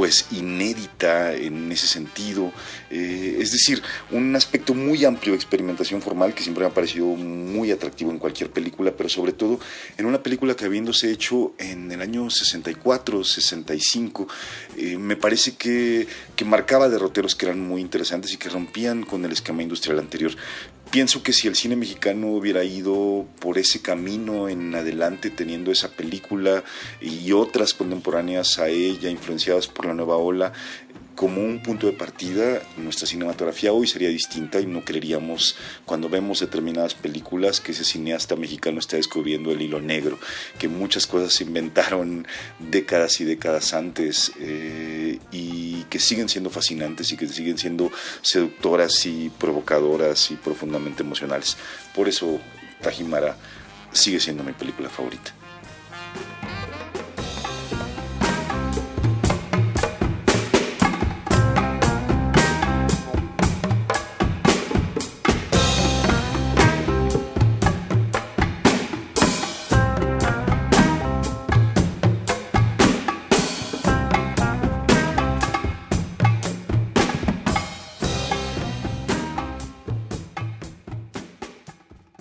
[0.00, 2.54] pues inédita en ese sentido.
[2.90, 7.04] Eh, es decir, un aspecto muy amplio de experimentación formal que siempre me ha parecido
[7.04, 9.60] muy atractivo en cualquier película, pero sobre todo
[9.98, 14.26] en una película que habiéndose hecho en el año 64, 65,
[14.78, 19.22] eh, me parece que, que marcaba derroteros que eran muy interesantes y que rompían con
[19.26, 20.32] el esquema industrial anterior
[20.90, 25.90] pienso que si el cine mexicano hubiera ido por ese camino en adelante, teniendo esa
[25.90, 26.64] película
[27.00, 30.52] y otras contemporáneas a ella, influenciadas por la nueva ola,
[31.14, 36.40] como un punto de partida, nuestra cinematografía hoy sería distinta y no creeríamos cuando vemos
[36.40, 40.18] determinadas películas que ese cineasta mexicano está descubriendo el hilo negro,
[40.58, 42.26] que muchas cosas se inventaron
[42.58, 47.90] décadas y décadas antes eh, y que siguen siendo fascinantes y que siguen siendo
[48.22, 51.56] seductoras y provocadoras y profundamente emocionales.
[51.94, 52.40] Por eso
[52.80, 53.36] Tajimara
[53.92, 55.39] sigue siendo mi película favorita.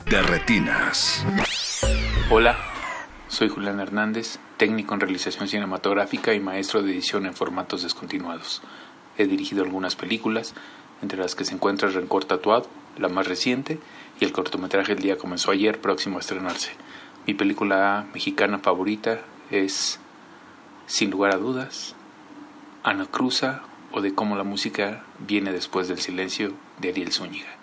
[0.09, 1.23] De retinas.
[2.31, 2.57] Hola,
[3.27, 8.63] soy Julián Hernández, técnico en realización cinematográfica y maestro de edición en formatos descontinuados.
[9.19, 10.55] He dirigido algunas películas,
[11.03, 12.67] entre las que se encuentra Rencor Tatuado,
[12.97, 13.79] la más reciente,
[14.19, 16.71] y el cortometraje El día comenzó ayer, próximo a estrenarse.
[17.27, 19.21] Mi película mexicana favorita
[19.51, 19.99] es,
[20.87, 21.95] sin lugar a dudas,
[22.83, 23.61] Ana Cruza
[23.91, 27.58] o de cómo la música viene después del silencio de Ariel Zúñiga.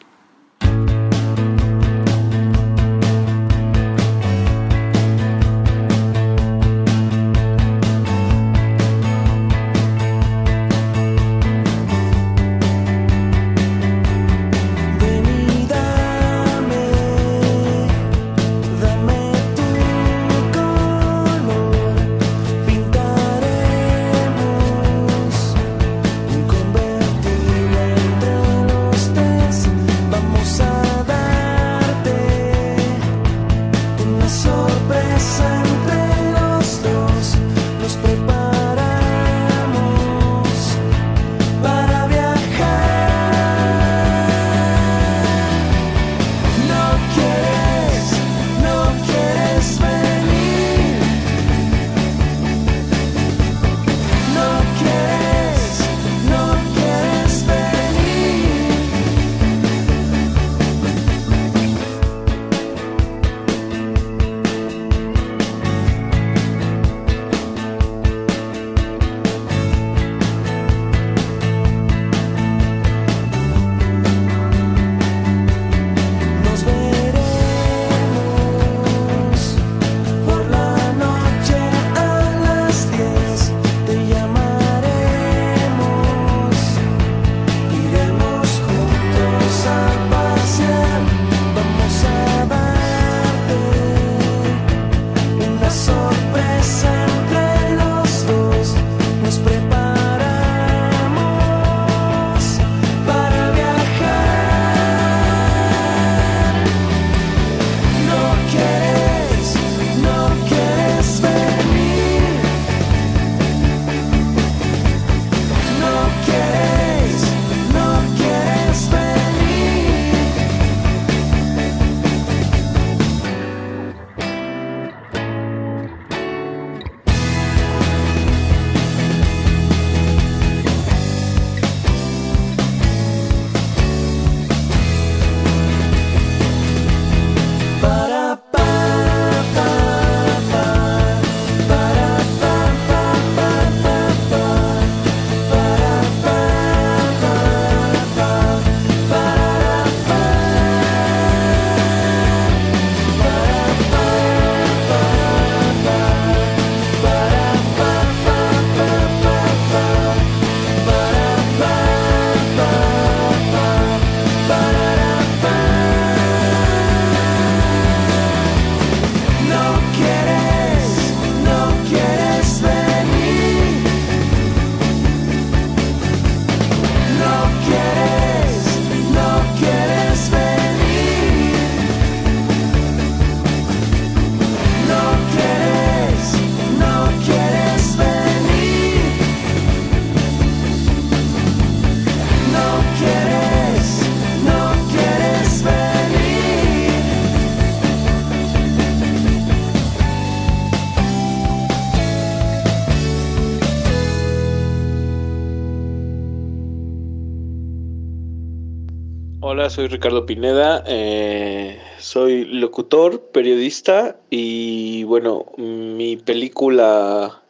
[209.58, 217.42] Hola, soy Ricardo Pineda, eh, soy locutor, periodista y bueno, mi película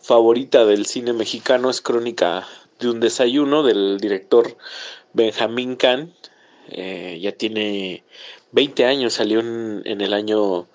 [0.00, 2.46] favorita del cine mexicano es Crónica
[2.78, 4.56] de un desayuno del director
[5.14, 6.14] Benjamín Kahn.
[6.68, 8.04] Eh, ya tiene
[8.52, 10.68] 20 años, salió en, en el año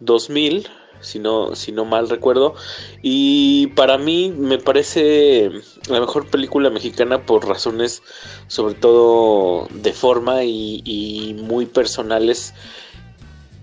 [0.00, 0.68] 2000
[1.04, 2.54] si no, mal recuerdo.
[3.02, 5.50] Y para mí me parece
[5.88, 8.02] la mejor película mexicana por razones
[8.48, 12.54] sobre todo de forma y, muy personales.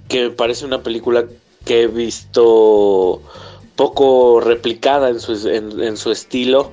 [0.07, 1.25] Que me parece una película
[1.65, 3.21] que he visto
[3.75, 6.71] poco replicada en su, en, su estilo.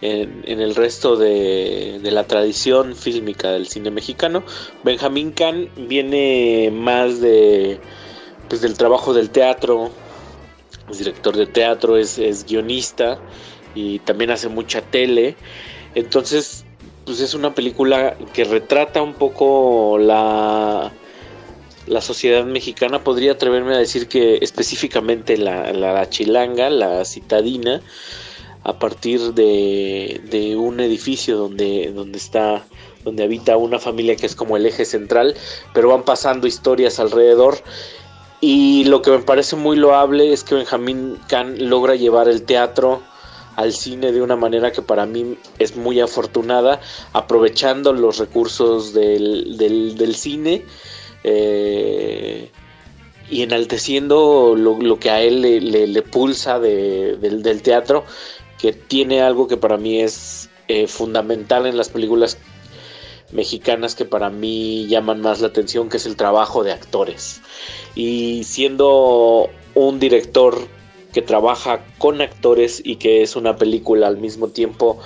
[0.00, 4.44] En, el resto de, de, la tradición fílmica del cine mexicano.
[4.84, 7.80] Benjamín Kahn viene más de
[8.48, 9.90] pues del trabajo del teatro,
[10.90, 13.18] es director de teatro, es, guionista
[13.74, 15.36] y también hace mucha tele.
[15.94, 16.64] Entonces,
[17.04, 20.92] pues es una película que retrata un poco la,
[21.86, 23.04] la sociedad mexicana.
[23.04, 27.82] Podría atreverme a decir que específicamente la, la chilanga, la citadina,
[28.64, 32.64] a partir de, de un edificio donde, donde está
[33.04, 35.34] donde habita una familia que es como el eje central,
[35.72, 37.56] pero van pasando historias alrededor
[38.40, 43.02] y lo que me parece muy loable es que Benjamín Kahn logra llevar el teatro
[43.56, 46.80] al cine de una manera que para mí es muy afortunada,
[47.12, 50.64] aprovechando los recursos del, del, cine
[51.24, 52.48] eh,
[53.28, 58.04] y enalteciendo lo, que a él le, pulsa del, teatro,
[58.60, 62.38] que tiene algo que para mí es eh, fundamental en las películas
[63.32, 67.40] mexicanas que para mí llaman más la atención, que es el trabajo de actores.
[67.94, 70.56] Y siendo un director
[71.12, 74.98] que trabaja con actores y que es una película al mismo tiempo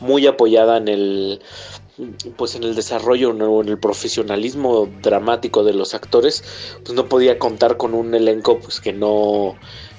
[0.00, 1.40] muy apoyada en el
[2.36, 6.42] pues en el desarrollo o en el profesionalismo dramático de los actores
[6.82, 9.54] pues no podía contar con un elenco pues que no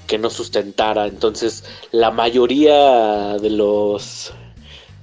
[0.08, 4.34] que no sustentara entonces la mayoría de los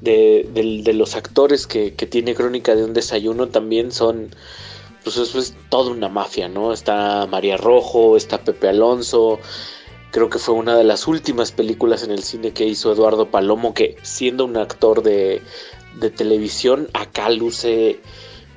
[0.01, 4.31] de, los actores que, tiene Crónica de un Desayuno también son,
[5.05, 6.73] pues eso es toda una mafia, ¿no?
[6.73, 9.39] Está María Rojo, está Pepe Alonso,
[10.11, 13.75] creo que fue una de las últimas películas en el cine que hizo Eduardo Palomo,
[13.75, 15.43] que siendo un actor de,
[16.01, 18.01] de televisión, acá luce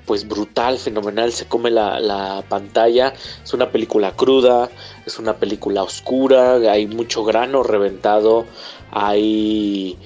[0.06, 3.14] pues brutal, fenomenal, se come la, la, pantalla,
[3.44, 4.70] es una película cruda,
[5.06, 8.46] es una película oscura, hay mucho grano reventado,
[8.92, 9.98] hay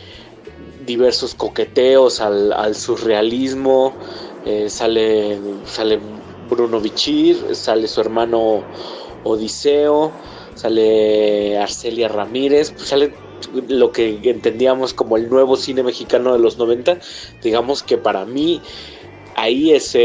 [0.86, 3.94] diversos coqueteos al, surrealismo.
[4.46, 6.00] Eh, sale, sale
[6.50, 8.64] Bruno Bichir, sale su hermano
[9.24, 10.12] Odiseo,
[10.54, 13.12] sale Arcelia Ramírez, pues sale
[13.68, 17.00] lo que entendíamos como el nuevo cine mexicano de los 90.
[17.42, 18.62] Digamos que para mí
[19.36, 19.98] ahí es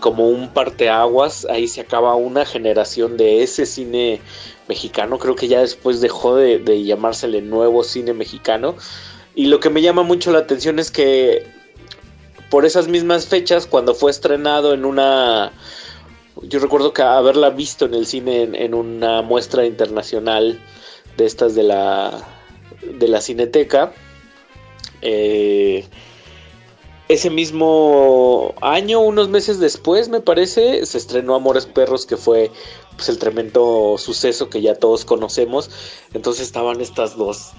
[0.00, 4.20] como un parteaguas, ahí se acaba una generación de ese cine
[4.68, 5.18] mexicano.
[5.18, 8.76] Creo que ya después dejó de, de llamársele nuevo cine mexicano
[9.40, 11.46] y lo que me llama mucho la atención es que
[12.50, 15.50] por esas mismas fechas, cuando fue estrenado en una...
[16.42, 20.60] Yo recuerdo que haberla visto en el cine en, una muestra internacional
[21.16, 22.22] de estas de la,
[22.82, 23.94] de la cineteca.
[25.00, 25.86] Eh,
[27.08, 32.50] ese mismo año, unos meses después, me parece, se estrenó Amores Perros, que fue
[33.00, 35.70] pues, el tremendo suceso que ya todos conocemos.
[36.12, 37.52] Entonces estaban estas dos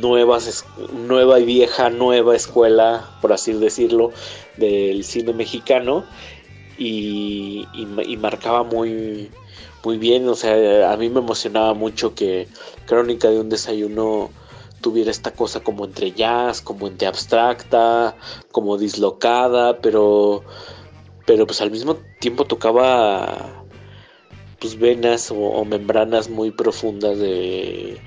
[0.00, 0.64] nuevas,
[1.06, 4.10] nueva y vieja, nueva escuela, por así decirlo,
[4.56, 6.06] del cine mexicano.
[6.78, 9.30] Y, y, marcaba muy,
[9.84, 10.26] muy bien.
[10.30, 12.48] O sea, a mí me emocionaba mucho que
[12.86, 14.30] Crónica de un desayuno
[14.80, 18.16] tuviera esta cosa como entre jazz, como entre abstracta,
[18.50, 20.42] como dislocada, pero
[21.26, 23.63] pero pues al mismo tiempo tocaba
[24.64, 28.00] pues venas o, membranas muy profundas de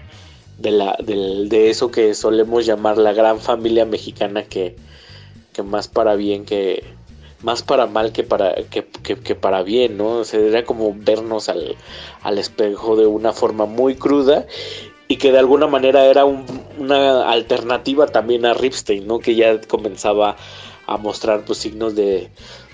[0.57, 4.75] de, la, de, eso que solemos llamar la gran familia mexicana que,
[5.53, 6.83] que más para bien que
[7.43, 10.21] más para mal que para que, que, para bien, ¿no?
[10.21, 11.75] O era como vernos al,
[12.23, 14.47] al espejo de una forma muy cruda
[15.07, 19.19] y que de alguna manera era una alternativa también a Ripstein, ¿no?
[19.19, 20.37] Que ya comenzaba
[20.87, 22.31] a mostrar pues signos de,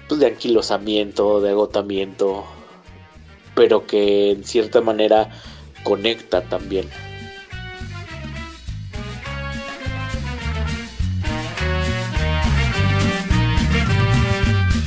[0.07, 2.45] pues, de anquilosamiento, de agotamiento,
[3.55, 5.29] pero que en cierta manera
[5.83, 6.89] conecta también.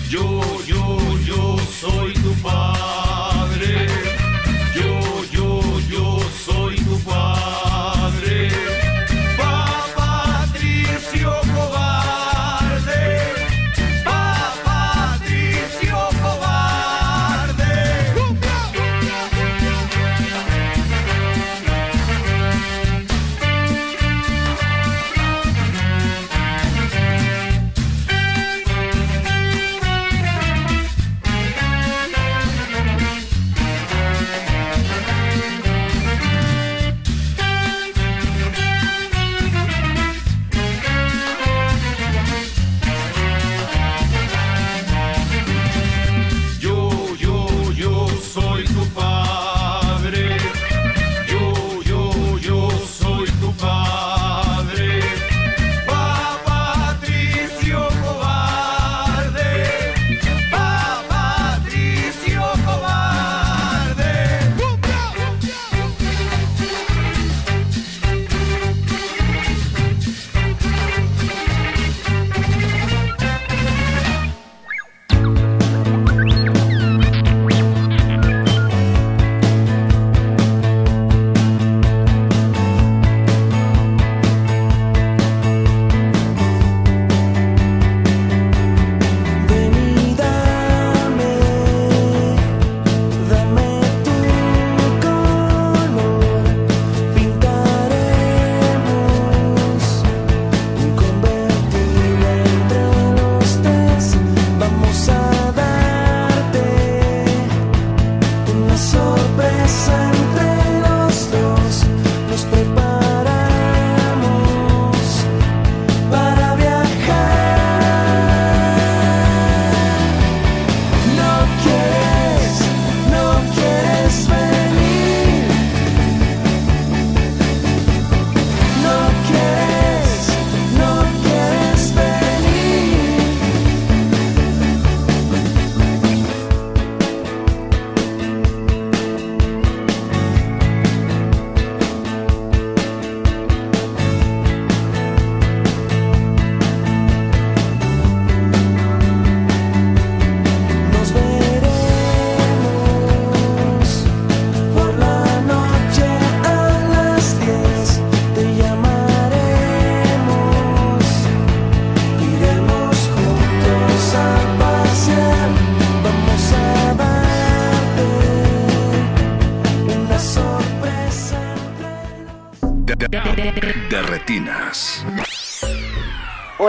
[0.09, 2.76] Yo, yo, yo soy tu padre.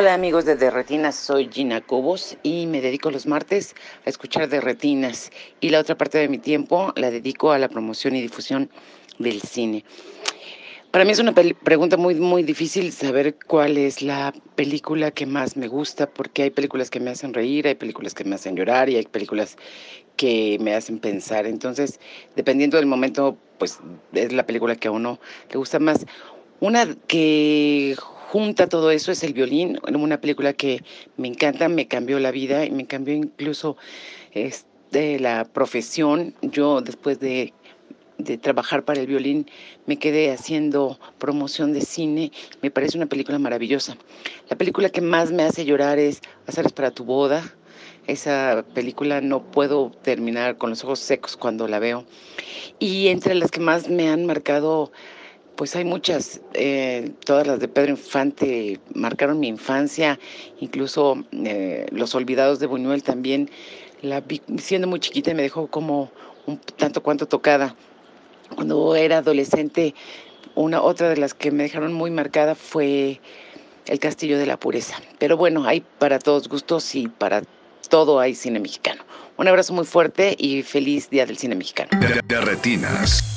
[0.07, 3.75] Hola amigos de Derretinas, soy Gina Cobos y me dedico los martes
[4.05, 8.15] a escuchar Derretinas y la otra parte de mi tiempo la dedico a la promoción
[8.15, 8.69] y difusión
[9.19, 9.84] del cine.
[10.91, 15.57] Para mí es una pregunta muy, muy difícil saber cuál es la película que más
[15.57, 18.89] me gusta, porque hay películas que me hacen reír, hay películas que me hacen llorar
[18.89, 19.57] y hay películas
[20.15, 21.45] que me hacen pensar.
[21.45, 21.99] Entonces,
[22.38, 23.79] dependiendo del momento, pues
[24.13, 25.19] es la película que a uno
[25.51, 26.05] le gusta más.
[26.61, 27.97] Una que
[28.27, 30.83] junta todo eso es El violín, una película que
[31.15, 33.77] me encanta, me cambió la vida y me cambió incluso
[34.33, 36.35] este, la profesión.
[36.41, 37.53] Yo después de
[38.41, 39.49] trabajar para el violín,
[39.85, 42.33] me quedé haciendo promoción de cine.
[42.61, 43.95] Me parece una película maravillosa.
[44.49, 47.55] La película que más me hace llorar es Hacer para tu boda.
[48.07, 52.05] Esa película no puedo terminar con los ojos secos cuando la veo.
[52.79, 54.91] Y entre las que más me han marcado,
[55.57, 56.39] pues hay muchas.
[56.53, 60.19] Eh, todas las de Pedro Infante marcaron mi infancia.
[60.59, 63.49] Incluso eh, Los Olvidados de Buñuel también.
[64.01, 66.11] La vi siendo muy chiquita me dejó como
[66.45, 67.75] un tanto cuanto tocada.
[68.55, 69.95] Cuando era adolescente,
[70.55, 73.19] una otra de las que me dejaron muy marcada fue
[73.88, 75.01] El Castillo de la Pureza.
[75.17, 77.41] Pero bueno, hay para todos gustos y para
[77.89, 79.03] todo hay cine mexicano.
[79.38, 81.89] Un abrazo muy fuerte y feliz Día del Cine Mexicano.
[82.27, 83.36] Retinas.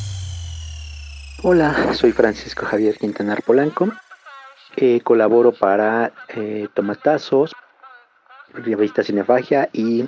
[1.42, 3.88] Hola, soy Francisco Javier Quintanar Polanco.
[4.76, 7.56] Eh, colaboro para eh, Tomatazos,
[8.52, 10.06] Revista Cinefagia y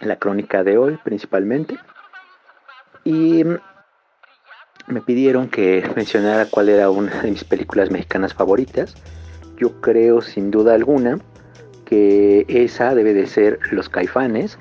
[0.00, 1.78] La Crónica de Hoy principalmente.
[3.04, 3.42] Y
[4.86, 8.96] me pidieron que mencionara cuál era una de mis películas mexicanas favoritas.
[9.56, 11.18] Yo creo sin duda alguna
[11.86, 14.58] que esa debe de ser Los Caifanes,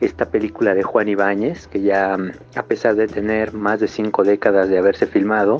[0.00, 2.16] esta película de Juan Ibáñez, que ya
[2.54, 5.58] a pesar de tener más de cinco décadas de haberse filmado,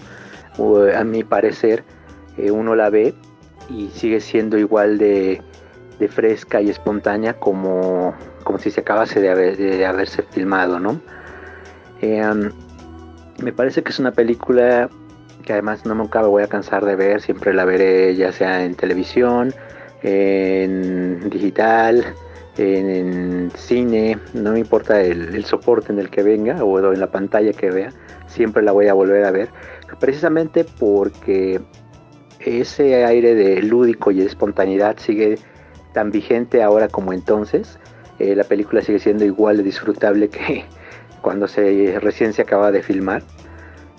[0.95, 1.85] a mi parecer
[2.39, 3.15] eh, uno la ve
[3.69, 5.43] y sigue siendo igual de,
[6.11, 8.15] fresca y espontánea como,
[8.45, 11.01] como si se acabase de, haberse filmado, ¿no?
[12.03, 12.23] Eh,
[13.43, 14.89] me parece que es una película
[15.43, 18.65] que además no nunca me voy a cansar de ver, siempre la veré ya sea
[18.65, 19.55] en televisión,
[20.03, 22.05] en digital,
[22.59, 27.53] en, cine, no me importa el, soporte en el que venga o en la pantalla
[27.53, 27.91] que vea,
[28.27, 29.49] siempre la voy a volver a ver,
[30.01, 31.61] precisamente porque
[32.41, 35.39] ese aire de lúdico y de espontaneidad sigue
[35.93, 37.79] tan vigente ahora como entonces,
[38.19, 40.65] eh, la película sigue siendo igual de disfrutable que,
[41.23, 43.23] cuando se recién se acaba de filmar.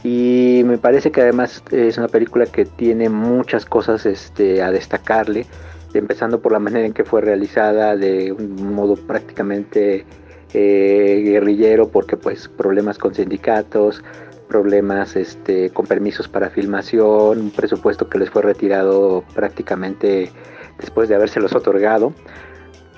[0.03, 5.45] Y me parece que además es una película que tiene muchas cosas este, a destacarle,
[5.93, 10.05] empezando por la manera en que fue realizada de un modo prácticamente
[10.53, 14.03] eh, guerrillero, porque pues problemas con sindicatos,
[14.47, 20.31] problemas este, con permisos para filmación, un presupuesto que les fue retirado prácticamente
[20.79, 22.13] después de habérselos otorgado.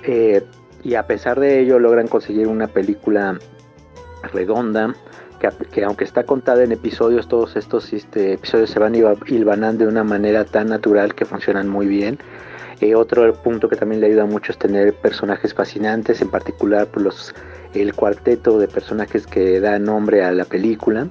[0.02, 0.42] Eh,
[0.82, 3.38] y a pesar de ello logran conseguir una película
[4.32, 4.94] redonda,
[5.72, 10.04] que, aunque está contada en episodios, todos estos este, episodios se van hilvanando de una
[10.04, 12.18] manera tan natural que funcionan muy bien.
[12.80, 17.02] Eh, otro punto que también le ayuda mucho es tener personajes fascinantes, en particular por
[17.02, 17.34] los,
[17.74, 21.08] el cuarteto de personajes que da nombre a la película,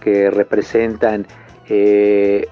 [0.00, 1.26] que representan
[1.68, 2.46] eh,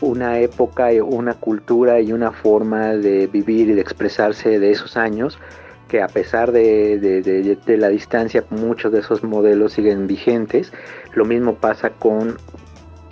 [0.00, 5.38] una época, una cultura y una forma de vivir y de expresarse de esos años
[5.88, 10.72] que a pesar de, la distancia muchos de esos modelos siguen vigentes.
[11.14, 12.36] Lo mismo pasa con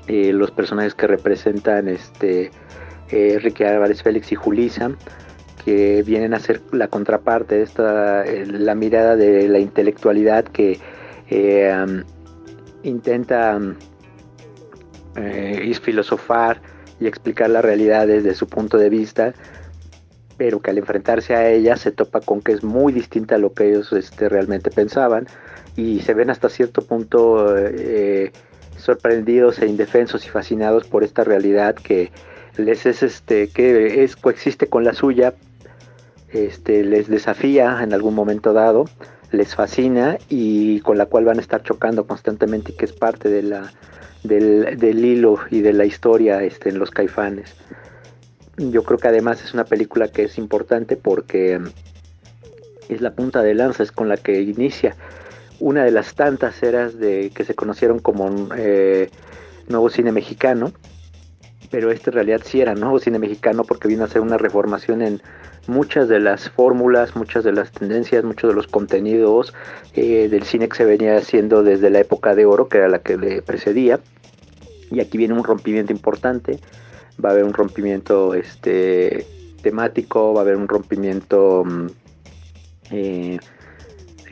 [0.08, 2.50] eh, los personajes que representan este
[3.12, 4.90] eh, Ricky Álvarez Félix y Julisa,
[5.64, 10.80] que vienen a ser la contraparte de esta, eh, la mirada de la intelectualidad que
[12.82, 13.58] intenta
[15.82, 16.60] filosofar
[17.00, 19.32] y explicar la realidad desde su punto de vista
[20.36, 23.52] pero que al enfrentarse a ella se topa con que es muy distinta a lo
[23.52, 25.26] que ellos este, realmente pensaban
[25.76, 28.32] y se ven hasta cierto punto eh,
[28.76, 32.10] sorprendidos e indefensos y fascinados por esta realidad que
[32.56, 35.34] les es este que es coexiste con la suya
[36.32, 38.86] este les desafía en algún momento dado
[39.30, 43.28] les fascina y con la cual van a estar chocando constantemente y que es parte
[43.30, 43.72] de la
[44.22, 47.54] del, del hilo y de la historia este, en los caifanes.
[48.56, 51.60] Yo creo que además es una película que es importante porque
[52.88, 54.96] es la punta de lanza, es con la que inicia.
[55.58, 59.08] Una de las tantas eras de que se conocieron como eh,
[59.68, 60.72] nuevo cine mexicano,
[61.72, 65.00] pero este en realidad sí era nuevo cine mexicano porque vino a ser una reformación
[65.00, 65.22] en
[65.66, 69.54] muchas de las fórmulas, muchas de las tendencias, muchos de los contenidos
[69.94, 72.98] eh, del cine que se venía haciendo desde la época de oro, que era la
[72.98, 74.00] que le precedía,
[74.90, 76.60] y aquí viene un rompimiento importante.
[77.24, 79.26] Va a haber un rompimiento este,
[79.62, 81.86] temático, va a haber un rompimiento mm,
[82.90, 83.38] eh,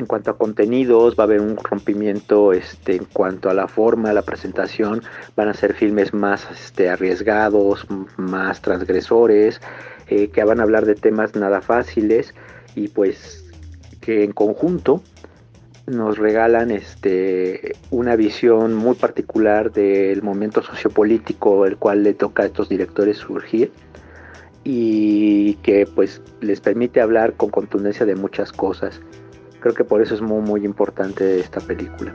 [0.00, 4.12] en cuanto a contenidos, va a haber un rompimiento este, en cuanto a la forma,
[4.14, 5.02] la presentación,
[5.36, 7.86] van a ser filmes más este, arriesgados,
[8.16, 9.60] más transgresores,
[10.08, 12.34] eh, que van a hablar de temas nada fáciles
[12.74, 13.44] y pues
[14.00, 15.02] que en conjunto
[15.86, 22.46] nos regalan este una visión muy particular del momento sociopolítico el cual le toca a
[22.46, 23.72] estos directores surgir
[24.64, 29.00] y que pues les permite hablar con contundencia de muchas cosas.
[29.60, 32.14] Creo que por eso es muy muy importante esta película.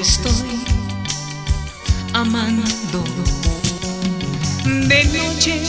[0.00, 0.64] estoy
[2.14, 3.04] amando.
[4.64, 5.60] De noche,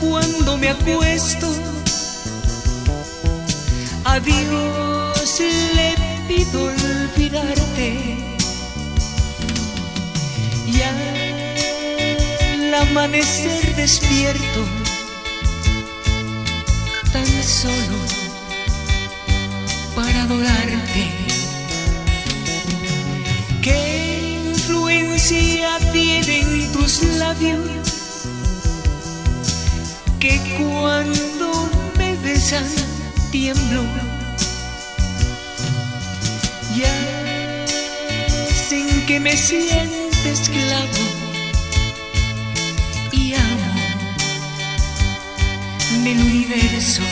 [0.00, 1.54] cuando me acuesto,
[4.04, 5.40] a Dios
[5.74, 5.94] le
[6.26, 8.16] pido olvidarte.
[10.66, 14.64] Y al amanecer despierto,
[17.12, 17.98] tan solo
[19.94, 21.25] para adorarte.
[23.66, 27.58] ¿Qué influencia tienen tus labios?
[30.20, 31.68] Que cuando
[31.98, 32.64] me besan
[33.32, 33.82] tiemblo.
[36.76, 37.66] Ya
[38.68, 41.04] sin que me siente esclavo
[43.10, 43.74] y amo
[46.04, 47.02] del universo.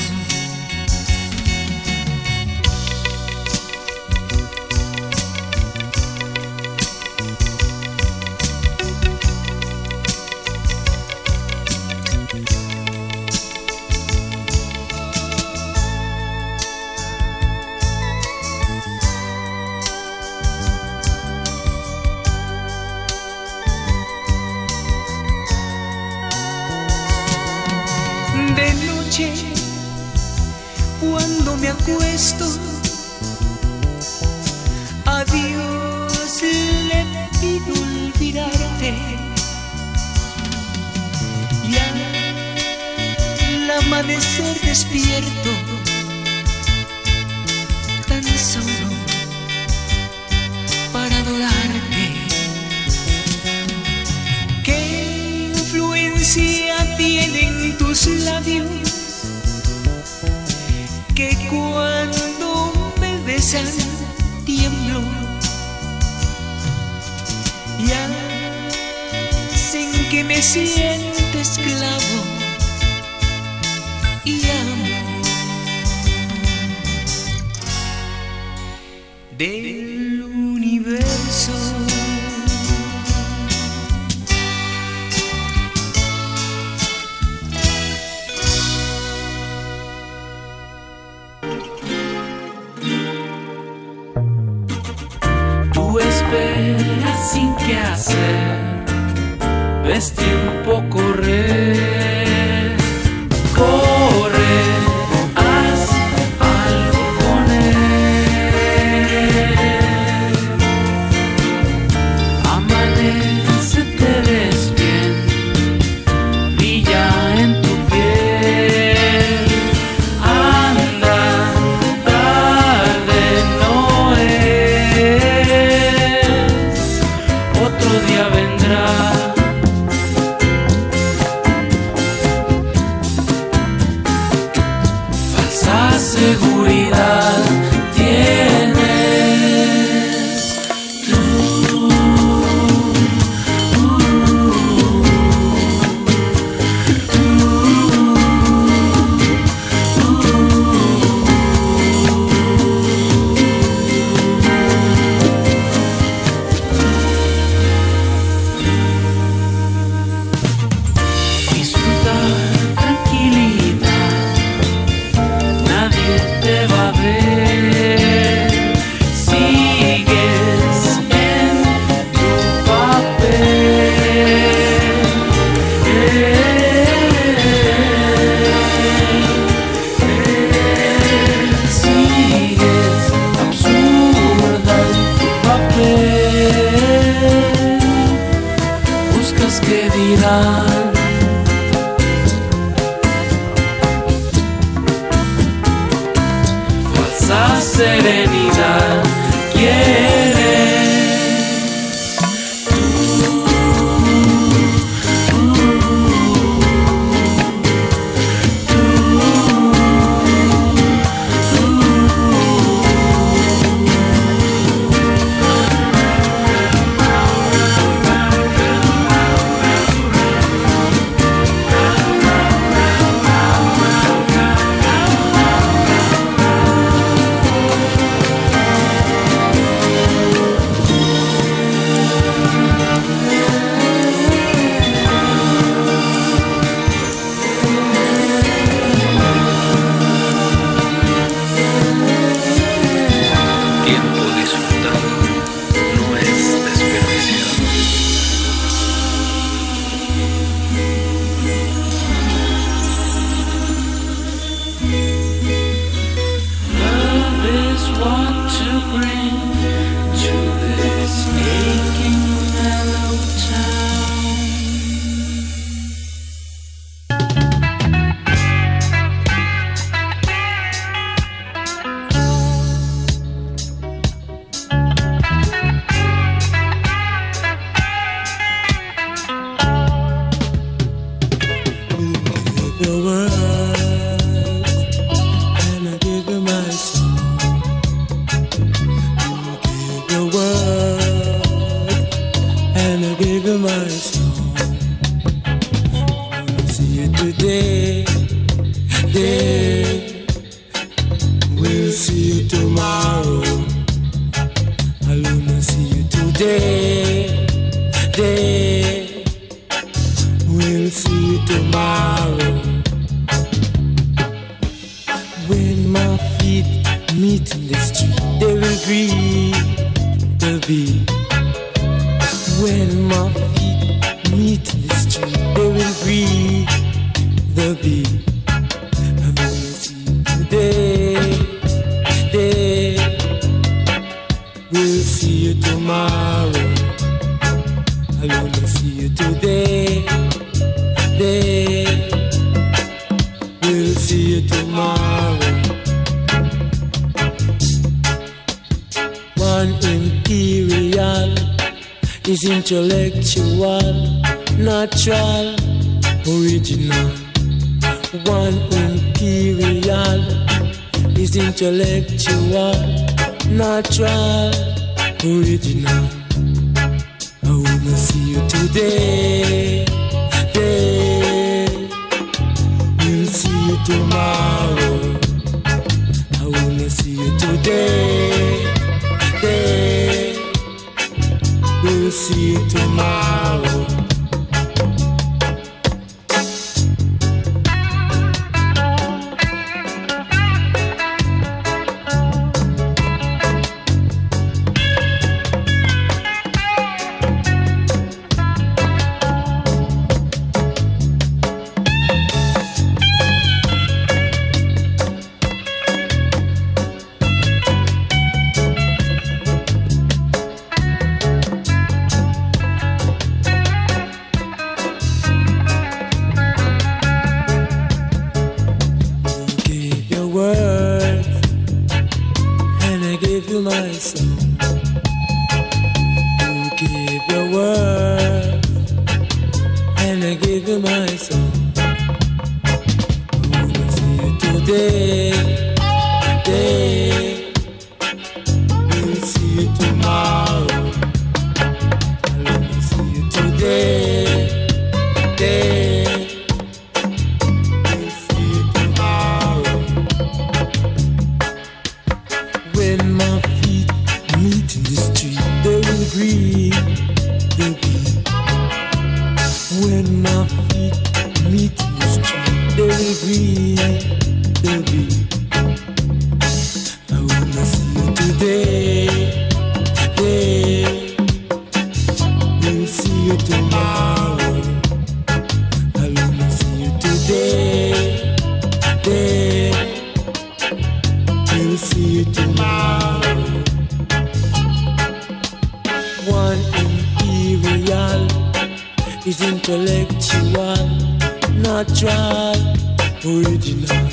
[493.24, 494.08] original,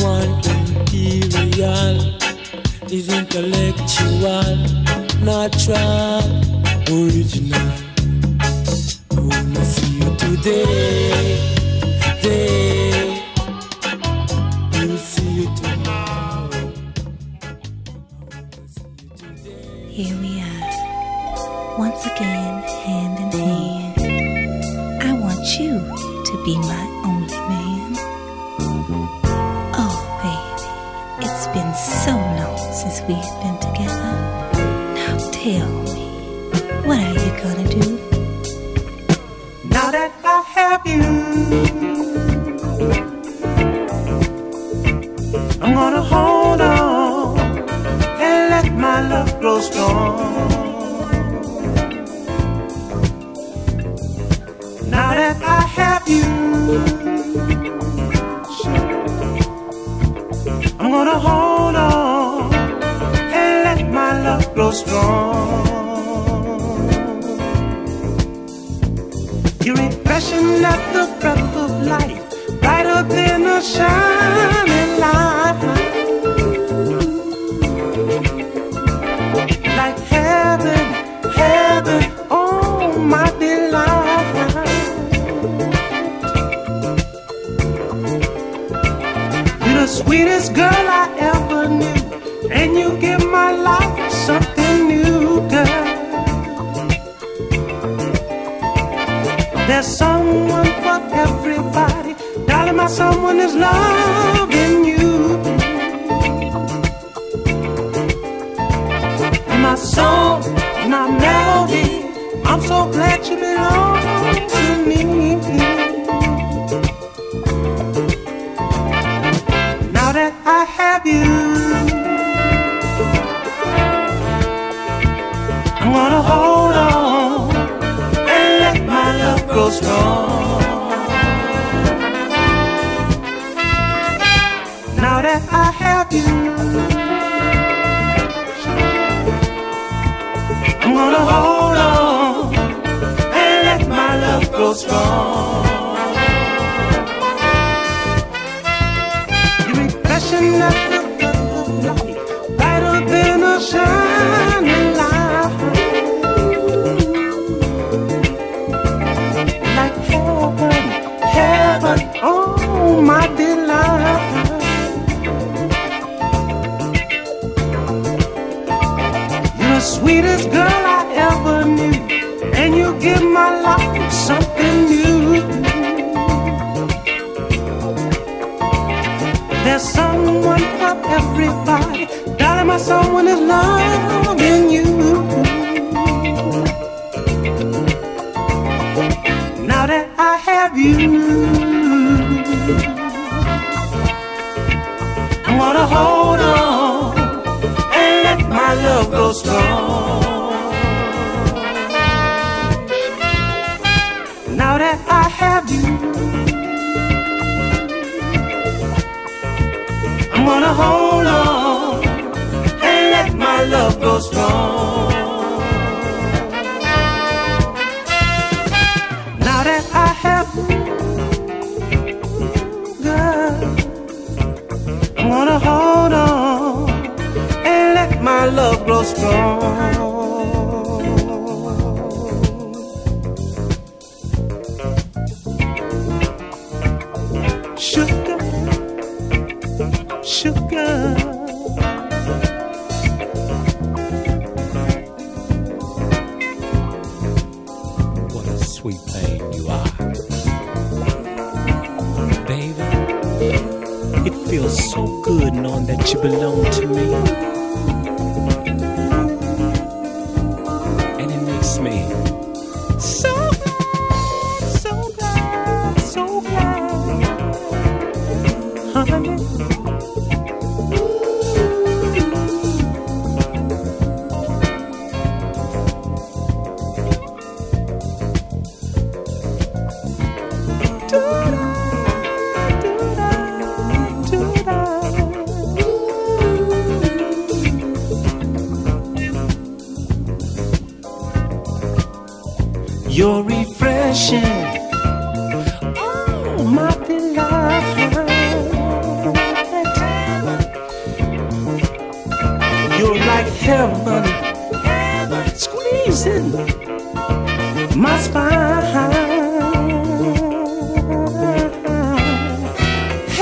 [0.00, 1.96] one imperial,
[2.90, 4.56] is intellectual,
[5.22, 6.22] natural,
[6.88, 7.68] original.
[9.10, 11.51] I see you today.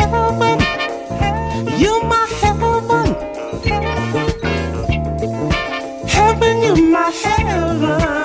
[0.00, 0.58] Heaven,
[1.78, 3.06] you're my heaven.
[6.08, 8.19] Heaven, you're my heaven.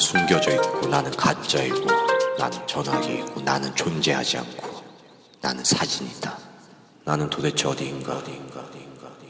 [0.00, 1.86] 숨겨져 있고 나는 가짜이고
[2.38, 4.82] 나는 전화기이고 나는 존재하지 않고
[5.40, 6.36] 나는 사진이다.
[7.04, 8.16] 나는 도대체 어디인가?
[8.18, 8.60] 어디인가?
[8.60, 8.90] 어디인가?
[9.00, 9.29] I'm